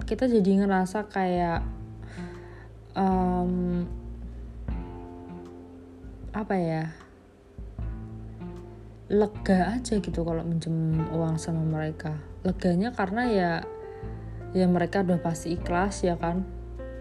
[0.06, 1.66] Kita jadi ngerasa kayak
[2.94, 3.84] um,
[6.36, 7.05] apa ya
[9.06, 12.18] lega aja gitu kalau minjem uang sama mereka.
[12.42, 13.52] Leganya karena ya
[14.56, 16.42] ya mereka udah pasti ikhlas ya kan?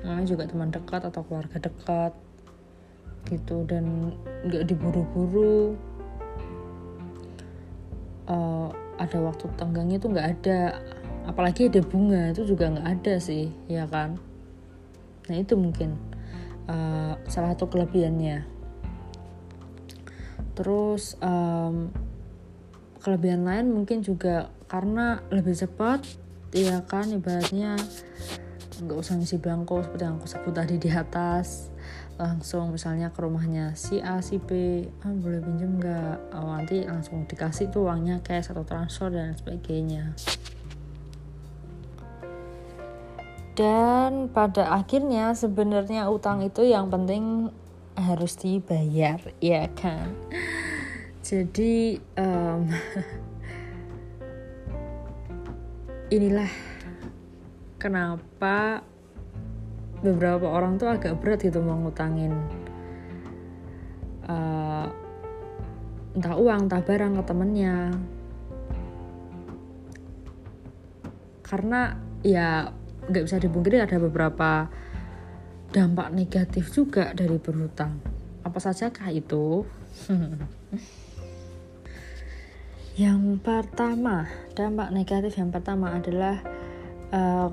[0.04, 2.12] Namanya juga teman dekat atau keluarga dekat
[3.32, 3.64] gitu.
[3.64, 4.12] Dan
[4.44, 5.80] nggak diburu-buru.
[8.24, 10.60] Uh, ada waktu tenggangnya tuh nggak ada.
[11.24, 14.20] Apalagi ada bunga itu juga nggak ada sih ya kan?
[15.24, 15.96] Nah itu mungkin
[16.68, 18.53] uh, salah satu kelebihannya
[20.54, 21.90] terus um,
[23.02, 26.02] kelebihan lain mungkin juga karena lebih cepat
[26.54, 27.76] ya kan ibaratnya
[28.82, 31.70] nggak usah ngisi belangko seperti yang aku sebut tadi di atas.
[32.14, 36.34] Langsung misalnya ke rumahnya si A si B ah boleh pinjam nggak?
[36.34, 40.14] Oh, nanti langsung dikasih tuh uangnya cash atau transfer dan sebagainya.
[43.54, 47.54] Dan pada akhirnya sebenarnya utang itu yang penting
[47.94, 50.10] harus dibayar ya kan?
[51.24, 52.68] Jadi um,
[56.16, 56.50] inilah
[57.80, 58.84] kenapa
[60.04, 62.36] beberapa orang tuh agak berat gitu mau ngutangin
[64.28, 64.92] uh,
[66.14, 67.76] entah uang entah barang ke temennya.
[71.44, 72.72] Karena ya
[73.08, 74.68] nggak bisa dipungkiri ada beberapa
[75.74, 77.98] dampak negatif juga dari berhutang.
[78.46, 79.66] Apa saja kah itu?
[82.94, 86.38] Yang pertama dampak negatif yang pertama adalah
[87.10, 87.50] uh,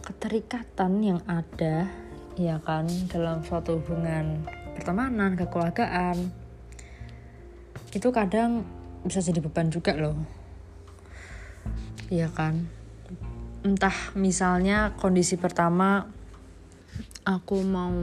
[0.00, 1.92] keterikatan yang ada
[2.40, 6.32] ya kan dalam suatu hubungan pertemanan kekeluargaan.
[7.92, 8.64] Itu kadang
[9.04, 10.16] bisa jadi beban juga loh.
[12.08, 12.64] Ya kan?
[13.60, 16.08] Entah misalnya kondisi pertama
[17.22, 17.94] aku mau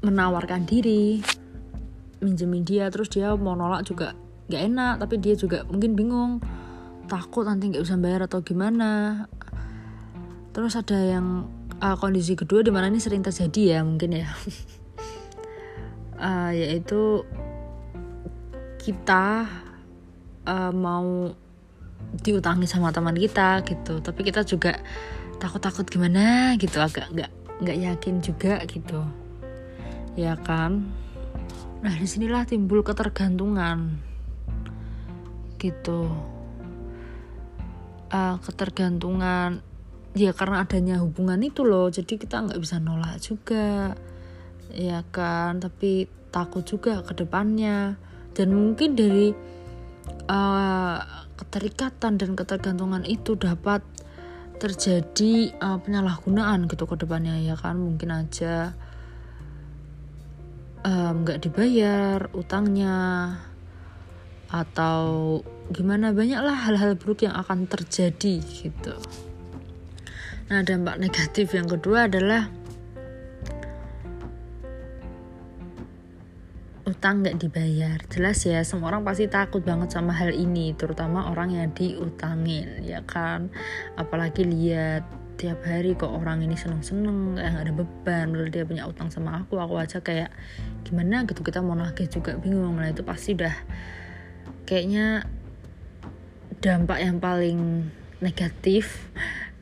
[0.00, 1.20] menawarkan diri
[2.24, 4.16] minjemin dia terus dia mau nolak juga
[4.48, 6.32] gak enak tapi dia juga mungkin bingung
[7.10, 9.26] takut nanti nggak bisa bayar atau gimana.
[10.54, 11.50] Terus ada yang
[11.82, 14.30] uh, kondisi kedua di mana ini sering terjadi ya mungkin ya.
[16.14, 17.26] Uh, yaitu
[18.78, 19.50] kita
[20.46, 21.34] uh, mau
[22.22, 23.98] diutangi sama teman kita gitu.
[23.98, 24.78] Tapi kita juga
[25.40, 27.32] takut-takut gimana gitu agak nggak
[27.64, 29.00] nggak yakin juga gitu.
[30.14, 30.92] Ya kan?
[31.80, 33.96] Nah di sinilah timbul ketergantungan
[35.56, 36.12] gitu.
[38.10, 39.62] Uh, ketergantungan
[40.18, 43.96] ya karena adanya hubungan itu loh jadi kita nggak bisa nolak juga
[44.76, 45.56] ya kan?
[45.60, 47.96] Tapi takut juga ke depannya.
[48.30, 49.34] Dan mungkin dari
[50.30, 50.98] uh,
[51.34, 53.82] keterikatan dan ketergantungan itu dapat
[54.60, 58.76] terjadi uh, penyalahgunaan gitu ke depannya ya kan mungkin aja
[60.84, 62.96] nggak um, dibayar utangnya
[64.48, 65.38] atau
[65.70, 68.96] gimana banyaklah hal-hal buruk yang akan terjadi gitu.
[70.50, 72.50] Nah dampak negatif yang kedua adalah
[76.90, 77.98] utang nggak dibayar.
[78.10, 83.00] Jelas ya semua orang pasti takut banget sama hal ini, terutama orang yang diutangin ya
[83.06, 83.48] kan.
[83.94, 85.06] Apalagi lihat
[85.40, 89.56] tiap hari kok orang ini seneng-seneng gak ada beban lalu dia punya utang sama aku
[89.56, 90.28] aku aja kayak
[90.84, 93.56] gimana gitu kita mau nagih juga bingung nah itu pasti udah
[94.68, 95.24] kayaknya
[96.60, 97.88] dampak yang paling
[98.20, 99.08] negatif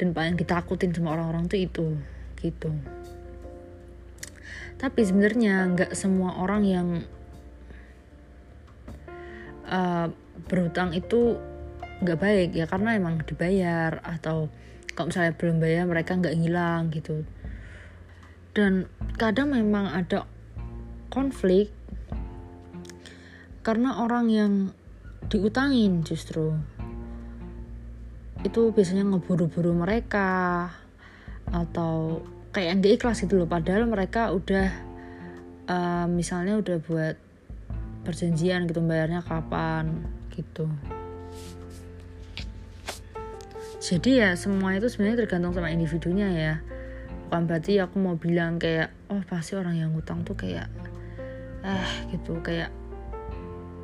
[0.03, 1.95] dan paling ditakutin sama orang-orang tuh itu
[2.43, 2.75] gitu
[4.83, 6.89] tapi sebenarnya nggak semua orang yang
[9.69, 10.09] uh,
[10.49, 11.37] berutang itu
[11.99, 14.47] nggak baik ya karena emang dibayar atau
[14.95, 17.23] kalau misalnya belum bayar mereka nggak hilang gitu.
[18.57, 20.27] Dan kadang memang ada
[21.13, 21.71] konflik
[23.63, 24.53] karena orang yang
[25.31, 26.57] diutangin justru.
[28.43, 30.71] Itu biasanya ngeburu-buru mereka
[31.51, 34.69] atau kayak nggak ikhlas gitu loh padahal mereka udah
[35.69, 37.17] uh, misalnya udah buat
[38.07, 40.71] perjanjian gitu bayarnya kapan gitu.
[43.79, 46.55] Jadi ya semua itu sebenarnya tergantung sama individunya ya.
[47.27, 50.69] Bukan berarti aku mau bilang kayak oh pasti orang yang ngutang tuh kayak
[51.65, 52.39] eh gitu.
[52.45, 52.75] Kayak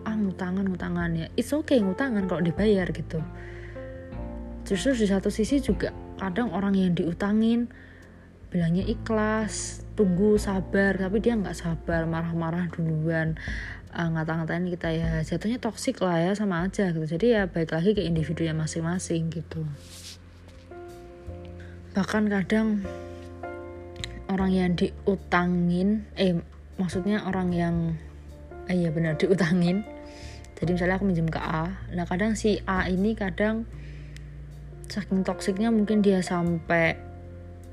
[0.04, 1.26] ah ngutangan ngutangan ya.
[1.38, 3.22] It's okay ngutangan kalau dibayar gitu.
[4.64, 7.68] Justru di satu sisi juga kadang orang yang diutangin
[8.54, 13.34] bilangnya ikhlas tunggu sabar tapi dia nggak sabar marah-marah duluan
[13.94, 15.10] uh, ngata-ngatain kita ya.
[15.22, 17.06] Jatuhnya toksik lah ya sama aja gitu.
[17.06, 19.62] Jadi ya baik lagi ke individunya masing-masing gitu.
[21.94, 22.82] Bahkan kadang
[24.26, 26.34] orang yang diutangin eh
[26.74, 27.74] maksudnya orang yang
[28.66, 29.86] eh ya benar diutangin.
[30.58, 31.70] Jadi misalnya aku minjem ke A.
[31.94, 33.66] Nah kadang si A ini kadang
[34.90, 36.94] saking toksiknya mungkin dia sampai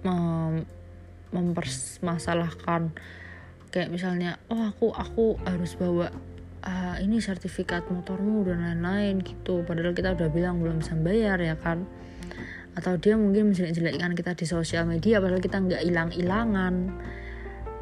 [0.05, 0.65] um,
[1.31, 2.91] mempermasalahkan
[3.71, 6.11] kayak misalnya oh aku aku harus bawa
[6.67, 9.63] uh, ini sertifikat motormu dan lain-lain gitu.
[9.63, 11.87] Padahal kita udah bilang belum bisa bayar ya kan?
[12.75, 16.93] Atau dia mungkin menjelek-jelekkan kita di sosial media padahal kita nggak hilang-hilangan.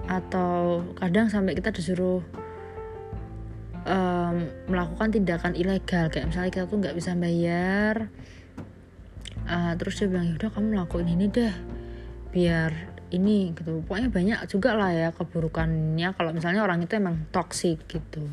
[0.09, 2.21] Atau kadang sampai kita disuruh
[3.85, 4.35] um,
[4.69, 6.09] melakukan tindakan ilegal.
[6.09, 8.09] Kayak misalnya kita tuh nggak bisa bayar
[9.49, 11.53] uh, terus dia bilang yaudah kamu lakuin ini deh
[12.29, 13.81] biar ini gitu.
[13.85, 18.23] Pokoknya banyak juga lah ya keburukannya kalau misalnya orang itu emang toxic gitu.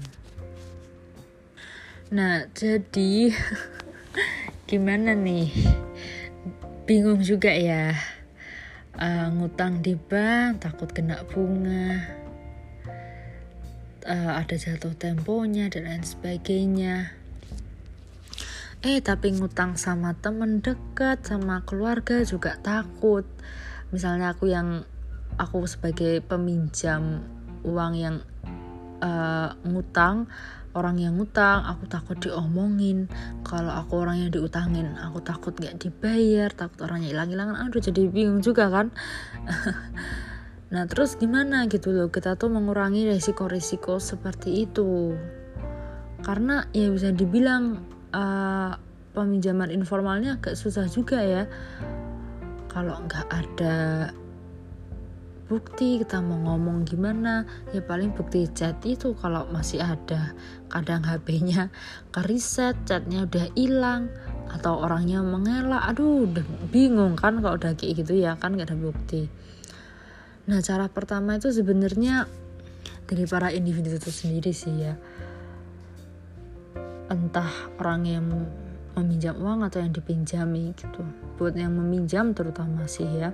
[2.13, 3.33] Nah jadi
[4.71, 5.51] gimana nih?
[6.87, 7.97] Bingung juga ya.
[8.97, 12.17] Uh, ngutang di bank takut kena bunga.
[14.07, 17.11] Uh, ada jatuh temponya dan lain sebagainya.
[18.87, 23.27] Eh tapi ngutang sama temen dekat sama keluarga juga takut
[23.91, 24.83] misalnya aku yang
[25.37, 27.23] aku sebagai peminjam
[27.67, 28.17] uang yang
[29.03, 30.31] uh, ngutang
[30.77, 33.09] orang yang ngutang aku takut diomongin.
[33.43, 37.57] Kalau aku orang yang diutangin aku takut gak dibayar takut orangnya hilang-hilangan.
[37.65, 38.93] Aduh jadi bingung juga kan?
[40.67, 45.15] Nah terus gimana gitu loh kita tuh mengurangi resiko-resiko seperti itu.
[46.27, 48.75] Karena ya bisa dibilang uh,
[49.15, 51.47] peminjaman informalnya agak susah juga ya
[52.77, 54.13] Kalau nggak ada
[55.49, 60.35] bukti kita mau ngomong gimana ya paling bukti chat itu kalau masih ada
[60.67, 61.71] kadang HP-nya
[62.11, 64.11] ke reset chatnya udah hilang
[64.51, 66.43] atau orangnya mengelak aduh udah
[66.75, 69.31] bingung kan kalau udah kayak gitu ya kan nggak ada bukti
[70.47, 72.31] Nah, cara pertama itu sebenarnya
[73.11, 74.95] dari para individu itu sendiri sih ya.
[77.11, 77.51] Entah
[77.83, 78.27] orang yang
[78.97, 81.05] meminjam uang atau yang dipinjami gitu.
[81.37, 83.31] Buat yang meminjam terutama sih ya.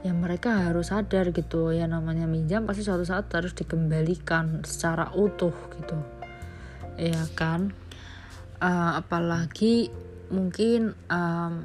[0.00, 5.52] Ya mereka harus sadar gitu ya namanya minjam pasti suatu saat harus dikembalikan secara utuh
[5.76, 5.96] gitu.
[6.96, 7.72] Ya kan?
[8.60, 9.88] Uh, apalagi
[10.28, 11.64] mungkin um,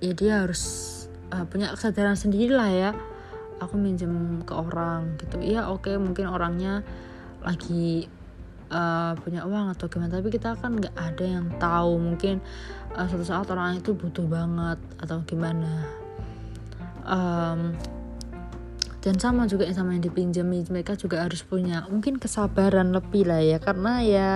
[0.00, 0.92] ya dia harus
[1.32, 2.90] uh, punya kesadaran sendiri lah ya
[3.60, 6.84] aku minjem ke orang gitu iya oke okay, mungkin orangnya
[7.40, 8.10] lagi
[8.70, 10.18] uh, punya uang atau gimana.
[10.18, 12.42] Tapi kita kan nggak ada yang tahu mungkin
[12.94, 15.86] uh, suatu saat orang itu butuh banget atau gimana.
[17.06, 17.76] Um,
[19.06, 23.38] dan sama juga yang sama yang dipinjami mereka juga harus punya mungkin kesabaran lebih lah
[23.38, 23.62] ya.
[23.62, 24.30] Karena ya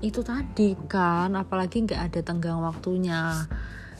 [0.00, 3.44] itu tadi kan apalagi nggak ada tenggang waktunya.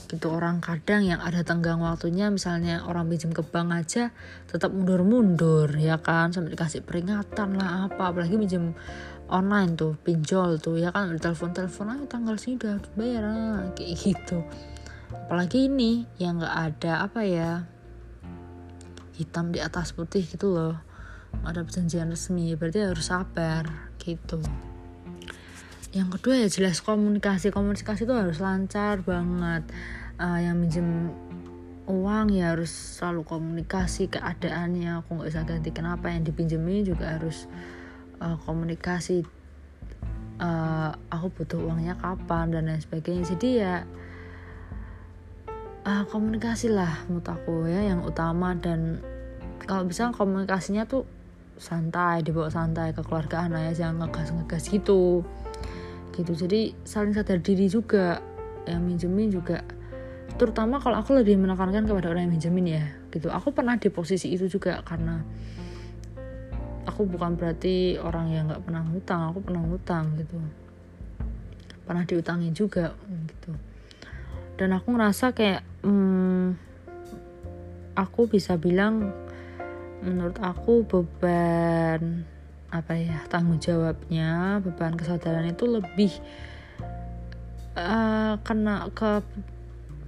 [0.08, 4.12] Gitu orang kadang yang ada tenggang waktunya misalnya orang pinjam ke bank aja
[4.48, 6.32] tetap mundur-mundur ya kan?
[6.32, 8.72] Sampai dikasih peringatan lah apa apalagi pinjam
[9.32, 10.76] online tuh pinjol tuh.
[10.76, 13.24] Ya kan telepon-telepon ayo tanggal sini udah harus bayar
[13.72, 14.44] kayak gitu.
[15.08, 17.64] Apalagi ini yang nggak ada apa ya
[19.16, 20.76] hitam di atas putih gitu loh.
[21.42, 23.64] Ada perjanjian resmi berarti harus sabar
[23.96, 24.44] gitu.
[25.92, 27.48] Yang kedua ya jelas komunikasi.
[27.48, 29.64] Komunikasi itu harus lancar banget.
[30.20, 31.12] Uh, yang minjem
[31.88, 35.04] uang ya harus selalu komunikasi keadaannya.
[35.04, 37.48] Aku nggak bisa ganti kenapa yang dipinjemi juga harus
[38.22, 39.26] uh, komunikasi
[40.38, 43.24] uh, aku butuh uangnya kapan dan lain sebagainya.
[43.34, 43.82] Jadi ya
[45.82, 48.54] uh, komunikasi lah menurut aku ya yang utama.
[48.54, 49.02] Dan
[49.66, 51.04] kalau bisa komunikasinya tuh
[51.58, 55.26] santai dibawa santai ke keluarga anak ya jangan ngegas ngegas gitu.
[56.14, 56.32] Gitu.
[56.36, 58.22] Jadi saling sadar diri juga
[58.68, 59.66] yang minjemin juga.
[60.32, 63.28] Terutama kalau aku lebih menekankan kepada orang yang minjemin ya gitu.
[63.28, 65.20] Aku pernah di posisi itu juga karena
[66.92, 70.36] aku bukan berarti orang yang nggak pernah ngutang aku pernah ngutang gitu.
[71.88, 73.56] Pernah diutangin juga gitu.
[74.60, 76.52] Dan aku ngerasa kayak hmm,
[77.96, 79.08] aku bisa bilang
[80.04, 82.28] menurut aku beban
[82.68, 86.12] apa ya tanggung jawabnya beban kesadaran itu lebih
[87.72, 89.24] uh, kena ke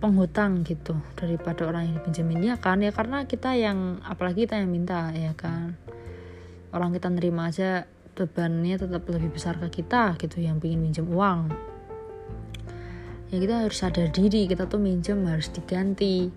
[0.05, 2.45] penghutang gitu daripada orang yang dipinjemin.
[2.45, 2.85] Ya kan?
[2.85, 5.81] Ya karena kita yang apalagi kita yang minta ya kan
[6.75, 7.87] orang kita nerima aja
[8.19, 11.51] bebannya tetap lebih besar ke kita gitu yang pingin minjem uang.
[13.31, 16.31] Ya kita harus sadar diri kita tuh minjem harus diganti.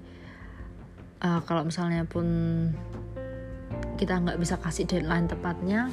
[1.18, 2.26] Uh, kalau misalnya pun
[3.98, 5.90] kita nggak bisa kasih deadline tepatnya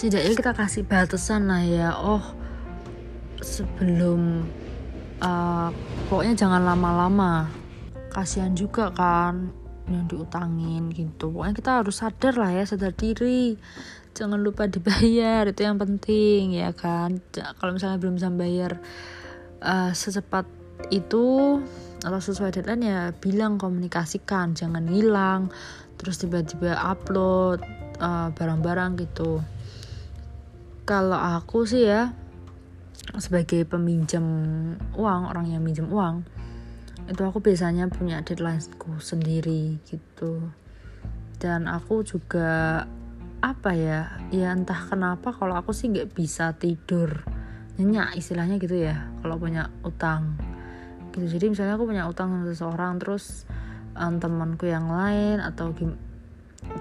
[0.00, 1.92] setidaknya kita kasih batasan lah ya.
[1.92, 2.24] Oh
[3.44, 4.48] sebelum
[5.20, 5.68] uh,
[6.08, 7.52] pokoknya jangan lama-lama.
[8.08, 9.59] Kasihan juga kan
[9.90, 11.34] yang diutangin gitu.
[11.34, 13.58] Pokoknya kita harus sadar lah ya sadar diri.
[14.14, 17.18] Jangan lupa dibayar itu yang penting ya kan?
[17.32, 18.78] Kalau misalnya belum bisa bayar
[19.62, 20.46] uh, secepat
[20.88, 21.60] itu
[22.00, 24.56] atau sesuai deadline ya bilang komunikasikan.
[24.56, 25.52] Jangan hilang
[26.00, 27.60] terus tiba-tiba upload
[28.00, 29.44] eh, barang-barang gitu.
[30.88, 32.16] Kalau aku sih ya
[33.20, 34.24] sebagai peminjam
[34.96, 36.24] uang orang yang minjem uang
[37.10, 40.46] itu aku biasanya punya deadlineku sendiri gitu.
[41.42, 42.86] Dan aku juga
[43.40, 47.26] apa ya ya entah kenapa kalau aku sih nggak bisa tidur.
[47.82, 50.38] Nyenyak istilahnya gitu ya kalau punya utang.
[51.10, 51.26] Gitu.
[51.26, 53.42] Jadi misalnya aku punya utang sama seseorang terus
[53.98, 55.98] um, temanku yang lain atau gim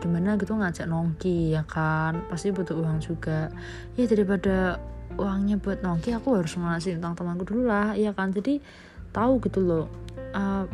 [0.03, 2.21] gimana gitu ngajak nongki ya kan?
[2.29, 3.49] Pasti butuh uang juga.
[3.97, 4.77] Ya daripada
[5.17, 8.29] uangnya buat nongki aku harus ngasih utang temanku dulu lah ya kan?
[8.29, 8.61] Jadi
[9.09, 9.89] tahu gitu loh
[10.33, 10.65] uh,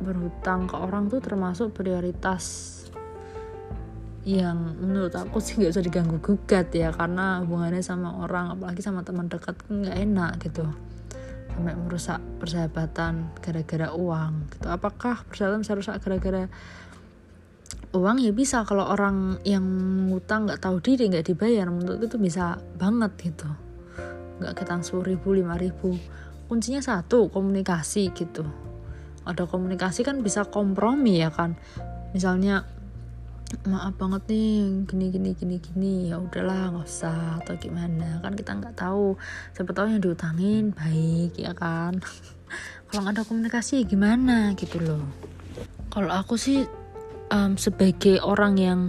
[0.00, 2.76] berhutang ke orang tuh termasuk prioritas
[4.28, 9.00] yang menurut aku sih nggak usah diganggu gugat ya karena hubungannya sama orang apalagi sama
[9.00, 10.64] teman dekat nggak enak gitu.
[11.50, 14.66] Sampai merusak persahabatan gara-gara uang gitu.
[14.68, 16.48] Apakah persahabatan bisa rusak gara-gara
[17.96, 18.16] uang?
[18.20, 19.64] Ya bisa kalau orang yang
[20.12, 23.48] ngutang nggak tahu diri nggak dibayar menurut itu bisa banget gitu.
[24.40, 25.96] Nggak ketang sepuluh ribu lima ribu
[26.50, 28.42] kuncinya satu komunikasi gitu.
[29.22, 31.54] Ada komunikasi kan bisa kompromi ya kan.
[32.10, 32.66] Misalnya
[33.66, 38.18] maaf banget nih gini gini gini gini ya udahlah nggak usah atau gimana.
[38.18, 39.14] Kan kita nggak tahu.
[39.54, 42.02] Siapa tahu yang diutangin baik ya kan.
[42.90, 45.06] Kalau nggak ada komunikasi gimana gitu loh.
[45.94, 46.66] Kalau aku sih
[47.30, 48.80] um, sebagai orang yang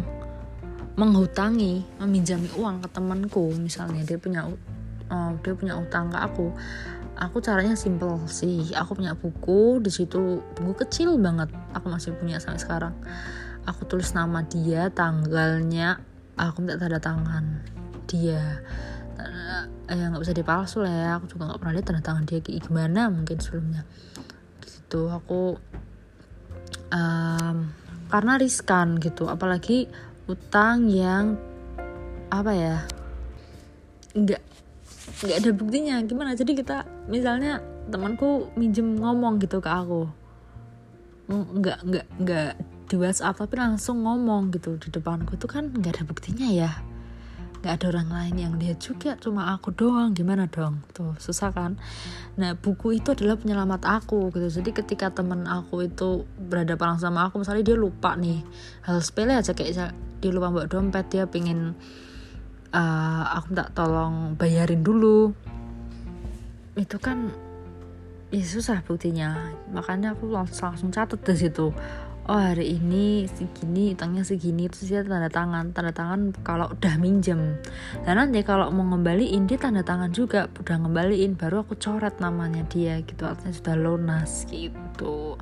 [0.97, 4.49] menghutangi meminjami uang ke temanku misalnya dia punya
[5.07, 6.51] uh, dia punya utang ke aku
[7.21, 8.73] aku caranya simple sih.
[8.73, 12.95] Aku punya buku di situ buku kecil banget aku masih punya sampai sekarang.
[13.69, 16.01] Aku tulis nama dia tanggalnya
[16.33, 17.61] aku minta tanda tangan
[18.09, 18.65] dia.
[19.85, 21.09] Ya nggak bisa dipalsu lah ya.
[21.21, 23.85] Aku juga nggak pernah lihat tanda tangan dia kayak gimana mungkin sebelumnya.
[24.65, 25.05] Gitu.
[25.13, 25.61] Aku
[26.89, 27.57] um,
[28.09, 29.29] karena riskan gitu.
[29.29, 29.85] Apalagi
[30.25, 31.37] utang yang
[32.33, 32.77] apa ya
[34.17, 34.50] nggak
[35.21, 35.95] nggak ada buktinya.
[36.03, 36.33] Gimana?
[36.33, 40.09] Jadi kita misalnya temanku minjem ngomong gitu ke aku.
[41.31, 42.51] Nggak nggak nggak
[42.91, 45.37] di WhatsApp tapi langsung ngomong gitu di depanku.
[45.37, 46.71] Itu kan nggak ada buktinya ya.
[47.61, 49.13] Nggak ada orang lain yang lihat juga.
[49.21, 50.17] Cuma aku doang.
[50.17, 50.81] Gimana dong?
[50.91, 51.77] Tuh susah kan?
[52.35, 54.49] Nah buku itu adalah penyelamat aku gitu.
[54.49, 58.41] Jadi ketika temen aku itu berada langsung sama aku misalnya dia lupa nih
[58.89, 59.53] hal sepele aja.
[59.53, 61.77] Kayak dia lupa bawa dompet dia pingin
[62.71, 65.35] uh, aku tak tolong bayarin dulu.
[66.75, 67.31] Itu kan
[68.31, 69.51] ya susah buktinya.
[69.71, 71.75] Makanya aku langsung, langsung catat di situ.
[72.29, 75.75] Oh hari ini segini utangnya segini terus dia tanda tangan.
[75.75, 77.59] Tanda tangan kalau udah minjem.
[78.07, 80.47] Dan nanti kalau mau ngembaliin dia tanda tangan juga.
[80.47, 83.27] Udah ngembaliin baru aku coret namanya dia gitu.
[83.27, 85.35] Artinya sudah lunas gitu.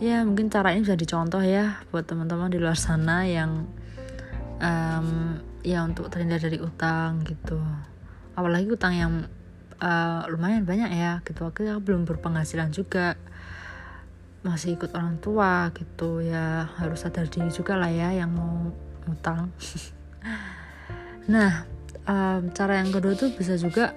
[0.00, 3.66] Ya mungkin cara ini bisa dicontoh ya buat teman-teman di luar sana yang
[4.62, 7.58] um, ya untuk terhindar dari utang gitu.
[8.36, 9.12] Apalagi utang yang
[9.80, 11.48] uh, lumayan banyak ya gitu.
[11.48, 13.16] Aku belum berpenghasilan juga.
[14.44, 16.68] Masih ikut orang tua gitu ya.
[16.76, 19.52] Harus sadar diri juga lah ya yang mau utang
[21.34, 21.64] nah
[22.08, 23.92] um, cara yang kedua tuh bisa juga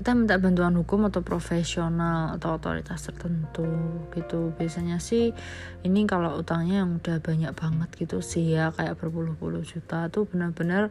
[0.00, 3.68] kita minta bantuan hukum atau profesional atau otoritas tertentu
[4.16, 4.56] gitu.
[4.56, 5.36] Biasanya sih
[5.84, 10.88] ini kalau utangnya yang udah banyak banget gitu sih ya kayak berpuluh-puluh juta tuh benar-benar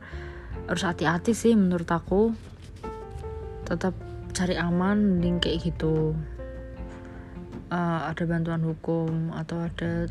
[0.70, 2.38] harus hati-hati sih menurut aku.
[3.66, 3.97] Tetap
[4.38, 6.14] cari aman mending kayak gitu.
[7.74, 10.05] Uh, ada bantuan hukum atau ada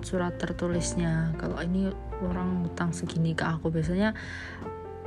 [0.00, 1.36] surat tertulisnya.
[1.36, 1.92] Kalau ini
[2.24, 4.16] orang utang segini ke aku biasanya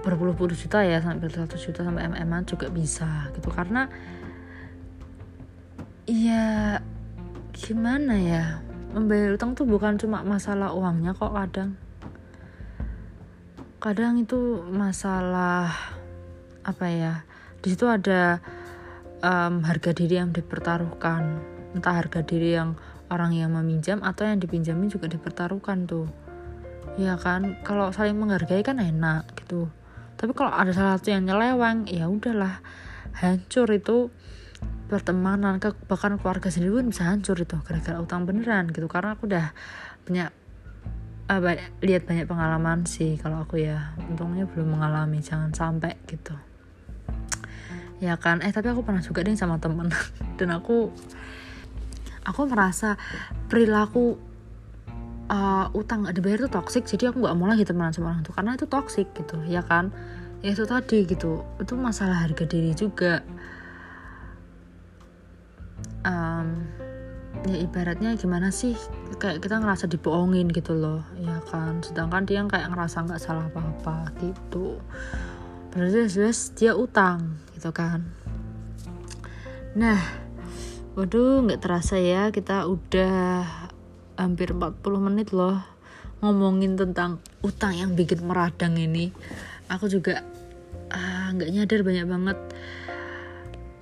[0.03, 3.47] berpuluh-puluh juta ya sampai satu juta sampai mm juga bisa gitu.
[3.49, 3.87] Karena
[6.03, 6.77] ya
[7.55, 8.43] gimana ya
[8.91, 11.79] membayar utang tuh bukan cuma masalah uangnya kok kadang.
[13.79, 15.71] Kadang itu masalah
[16.63, 17.13] apa ya
[17.63, 18.43] di situ ada
[19.23, 21.39] um, harga diri yang dipertaruhkan.
[21.73, 22.75] Entah harga diri yang
[23.07, 26.11] orang yang meminjam atau yang dipinjamin juga dipertaruhkan tuh.
[26.99, 27.57] Ya kan?
[27.65, 29.71] Kalau saling menghargai kan enak gitu
[30.23, 32.63] tapi kalau ada salah satu yang nyeleweng ya udahlah.
[33.11, 34.07] Hancur itu
[34.87, 38.87] pertemanan ke bahkan keluarga sendiri pun bisa hancur itu gara-gara utang beneran gitu.
[38.87, 39.51] Karena aku udah
[40.07, 40.31] punya
[41.27, 41.43] uh,
[41.83, 43.99] lihat banyak pengalaman sih kalau aku ya.
[44.07, 46.39] Untungnya belum mengalami jangan sampai gitu.
[47.99, 48.39] Ya kan?
[48.47, 49.91] Eh tapi aku pernah juga deh sama temen.
[50.39, 50.87] Dan aku
[52.23, 52.95] aku merasa
[53.51, 54.15] perilaku
[55.33, 58.31] uh, utang gak dibayar itu toxic jadi aku nggak mau lagi temenan sama orang itu
[58.37, 59.89] karena itu toxic gitu ya kan?
[60.45, 61.41] Ya itu tadi gitu.
[61.57, 63.23] Itu masalah harga diri juga.
[66.03, 66.67] Um,
[67.47, 68.75] ya ibaratnya gimana sih
[69.23, 71.79] kayak kita ngerasa dibohongin gitu loh ya kan?
[71.81, 74.77] Sedangkan dia kayak ngerasa nggak salah apa-apa gitu.
[75.73, 78.03] Berarti jelas dia utang gitu kan?
[79.79, 79.97] Nah
[80.93, 83.62] waduh nggak terasa ya kita udah
[84.17, 85.61] hampir 40 menit loh
[86.23, 89.11] ngomongin tentang utang yang bikin meradang ini.
[89.67, 90.23] Aku juga
[90.87, 92.37] ah, nggak uh, nyadar banyak banget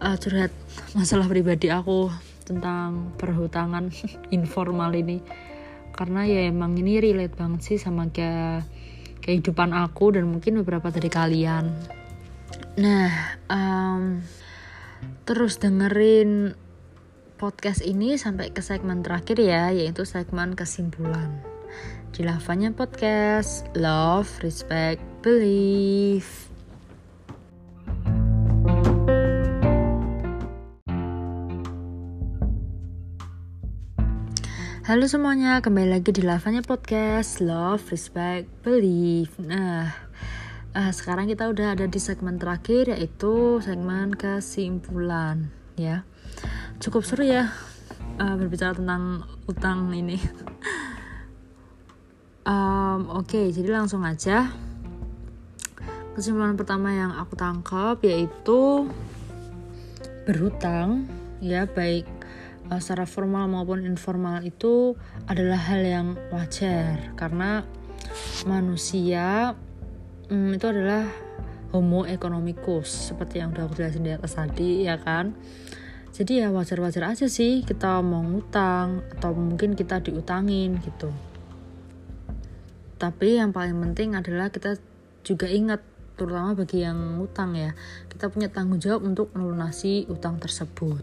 [0.02, 0.54] uh, curhat
[0.98, 2.10] masalah pribadi aku
[2.44, 3.94] tentang perhutangan
[4.38, 5.22] informal ini.
[5.94, 8.66] Karena ya emang ini relate banget sih sama kayak
[9.22, 11.70] kehidupan aku dan mungkin beberapa dari kalian.
[12.82, 14.26] Nah um,
[15.30, 16.58] terus dengerin
[17.42, 21.42] podcast ini sampai ke segmen terakhir ya yaitu segmen kesimpulan.
[22.14, 26.30] Di lavanya podcast love respect believe
[34.86, 39.88] Halo semuanya, kembali lagi di Lavanya Podcast Love, Respect, Believe Nah,
[40.76, 45.48] uh, sekarang kita udah ada di segmen terakhir yaitu segmen kesimpulan
[45.80, 46.04] ya
[46.82, 47.54] Cukup seru ya
[48.18, 50.18] uh, berbicara tentang utang ini.
[52.42, 54.50] Um, Oke, okay, jadi langsung aja.
[56.18, 58.90] Kesimpulan pertama yang aku tangkap yaitu
[60.26, 61.06] berhutang
[61.38, 62.10] ya baik
[62.68, 64.98] uh, secara formal maupun informal itu
[65.30, 67.14] adalah hal yang wajar.
[67.14, 67.62] Karena
[68.50, 69.54] manusia
[70.28, 71.06] um, itu adalah
[71.72, 75.32] homo economicus seperti yang udah aku jelasin di atas tadi ya kan
[76.12, 81.08] jadi ya wajar-wajar aja sih kita mau ngutang atau mungkin kita diutangin gitu.
[83.00, 84.76] Tapi yang paling penting adalah kita
[85.24, 85.80] juga ingat
[86.20, 87.72] terutama bagi yang ngutang ya
[88.12, 91.02] kita punya tanggung jawab untuk melunasi utang tersebut.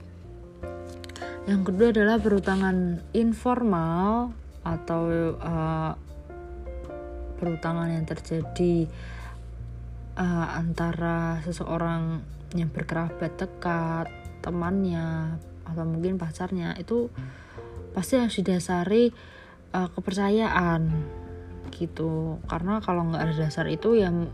[1.48, 5.96] Yang kedua adalah perutangan informal atau uh,
[7.40, 8.84] perutangan yang terjadi
[10.20, 12.20] uh, antara seseorang
[12.52, 14.12] yang berkerabat dekat,
[14.48, 15.36] temannya
[15.68, 17.12] atau mungkin pacarnya itu
[17.92, 19.12] pasti harus didasari
[19.76, 20.88] uh, kepercayaan
[21.76, 22.40] gitu.
[22.48, 24.32] Karena kalau nggak ada dasar itu yang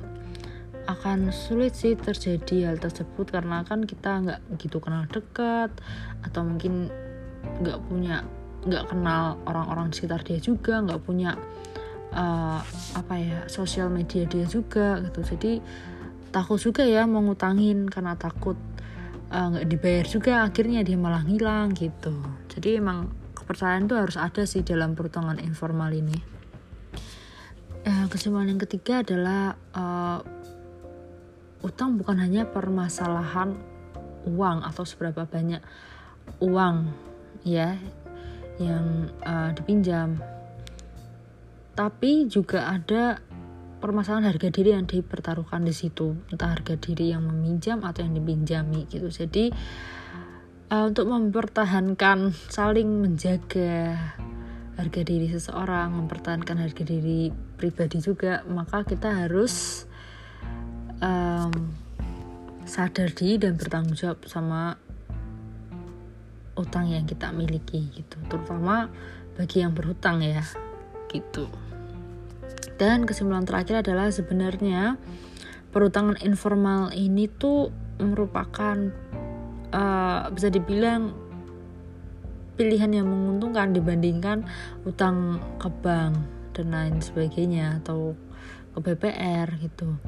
[0.85, 3.35] akan sulit sih terjadi hal tersebut.
[3.35, 5.75] Karena kan kita nggak gitu kenal dekat
[6.23, 6.89] atau mungkin
[7.61, 8.23] nggak punya
[8.65, 11.37] nggak kenal orang-orang di sekitar dia juga nggak punya
[12.17, 12.61] uh,
[12.97, 15.21] apa ya sosial media dia juga gitu.
[15.35, 15.53] Jadi
[16.33, 18.57] takut juga ya mengutangin karena takut
[19.31, 22.13] nggak uh, dibayar juga akhirnya dia malah ngilang gitu.
[22.53, 26.17] Jadi emang kepercayaan tuh harus ada sih dalam perhitungan informal ini.
[27.85, 30.21] Uh, kesimpulan yang ketiga adalah uh,
[31.61, 33.57] utang bukan hanya permasalahan
[34.25, 35.61] uang atau seberapa banyak
[36.41, 36.89] uang
[37.45, 37.77] ya
[38.57, 40.17] yang uh, dipinjam.
[41.75, 43.19] Tapi juga ada
[43.85, 46.17] permasalahan harga diri yang dipertaruhkan di situ.
[46.33, 49.13] Entah harga diri yang meminjam atau yang dipinjami gitu.
[49.13, 49.53] Jadi
[50.73, 54.01] uh, untuk mempertahankan saling menjaga
[54.81, 59.87] harga diri seseorang mempertahankan harga diri pribadi juga maka kita harus
[60.99, 61.53] um,
[62.67, 64.75] sadar diri dan bertanggung jawab sama
[66.57, 68.17] utang yang kita miliki gitu.
[68.33, 68.89] Terutama
[69.37, 70.43] bagi yang berhutang ya
[71.13, 71.47] gitu
[72.77, 75.01] dan kesimpulan terakhir adalah sebenarnya
[75.75, 78.77] perhutangan informal ini tuh merupakan
[79.75, 81.15] uh, bisa dibilang
[82.55, 84.47] pilihan yang menguntungkan dibandingkan
[84.87, 86.15] utang ke bank
[86.55, 88.15] dan lain sebagainya atau
[88.75, 89.99] ke BPR gitu.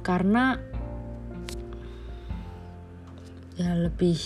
[0.00, 0.56] Karena
[3.60, 4.16] ya lebih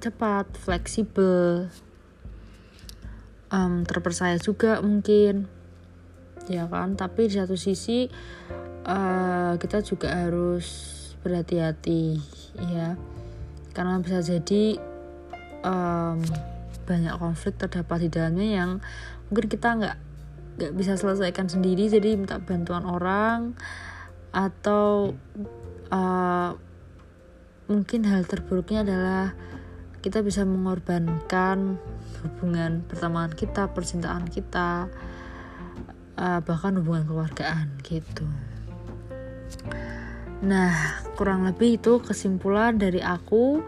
[0.00, 1.68] cepat, fleksibel,
[3.52, 5.50] um, terpercaya juga mungkin,
[6.48, 6.94] ya kan?
[6.94, 8.06] Tapi di satu sisi
[8.86, 10.94] uh, kita juga harus
[11.26, 12.22] berhati-hati,
[12.70, 12.94] ya,
[13.74, 14.78] karena bisa jadi
[15.66, 16.22] um,
[16.86, 18.70] banyak konflik terdapat di dalamnya yang
[19.26, 19.96] mungkin kita nggak
[20.56, 23.58] nggak bisa selesaikan sendiri, jadi minta bantuan orang
[24.30, 25.12] atau
[25.90, 26.50] uh,
[27.66, 29.34] mungkin hal terburuknya adalah
[29.98, 31.82] kita bisa mengorbankan
[32.22, 34.86] hubungan pertemanan kita, percintaan kita,
[36.16, 38.26] uh, bahkan hubungan keluargaan gitu.
[40.44, 43.64] Nah, kurang lebih itu kesimpulan dari aku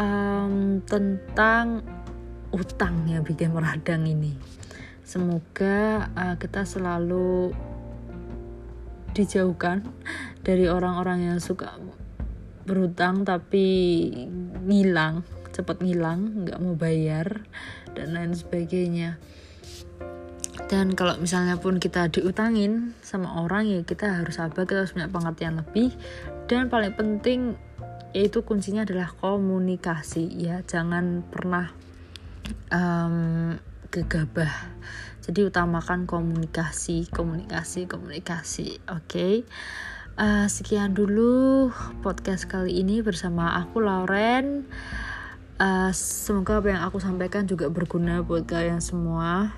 [0.00, 1.84] um, tentang
[2.54, 4.32] utang yang bikin meradang ini.
[5.04, 7.52] Semoga uh, kita selalu
[9.12, 9.84] dijauhkan
[10.44, 11.76] dari orang-orang yang suka
[12.66, 13.64] berutang tapi
[14.66, 15.22] ngilang
[15.54, 17.48] cepat ngilang nggak mau bayar
[17.96, 19.16] dan lain sebagainya
[20.64, 25.12] dan kalau misalnya pun kita diutangin sama orang ya kita harus sabar kita harus punya
[25.12, 25.92] pengertian lebih.
[26.48, 27.60] Dan paling penting
[28.16, 30.64] yaitu kuncinya adalah komunikasi ya.
[30.64, 31.68] Jangan pernah
[32.72, 33.54] um,
[33.92, 34.72] gegabah.
[35.20, 39.04] Jadi utamakan komunikasi komunikasi komunikasi oke?
[39.10, 39.34] Okay?
[40.16, 44.64] uh, sekian dulu podcast kali ini bersama aku Lauren.
[45.56, 49.56] Uh, semoga apa yang aku sampaikan juga berguna buat kalian semua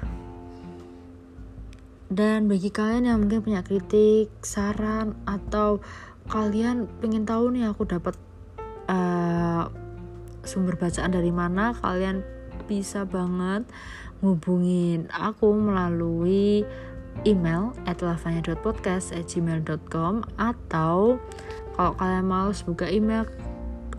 [2.08, 5.84] dan bagi kalian yang mungkin punya kritik saran atau
[6.28, 8.16] kalian pengen tahu nih aku dapat
[8.88, 9.68] uh,
[10.44, 12.24] sumber bacaan dari mana kalian
[12.64, 13.68] bisa banget
[14.24, 16.64] ngubungin aku melalui
[17.28, 21.20] email at lavanya.podcast@gmail.com atau
[21.76, 23.24] kalau kalian mau buka email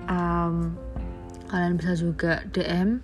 [0.10, 0.76] um,
[1.50, 3.02] kalian bisa juga DM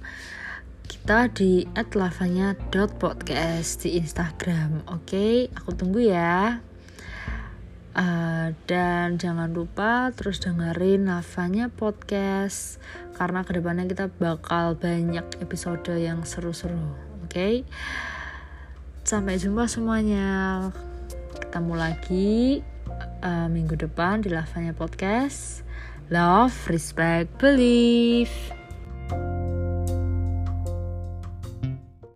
[0.86, 4.86] kita di @lavanya.podcast di Instagram.
[4.90, 5.50] Oke, okay?
[5.54, 6.62] aku tunggu ya.
[7.96, 12.76] Uh, dan jangan lupa terus dengerin Lavanya Podcast
[13.16, 16.76] karena ke depannya kita bakal banyak episode yang seru-seru.
[17.24, 17.64] Oke, okay?
[19.08, 20.68] sampai jumpa semuanya.
[21.40, 22.60] Ketemu lagi
[23.24, 25.64] uh, minggu depan di Lavanya Podcast.
[26.12, 28.34] Love, respect, believe.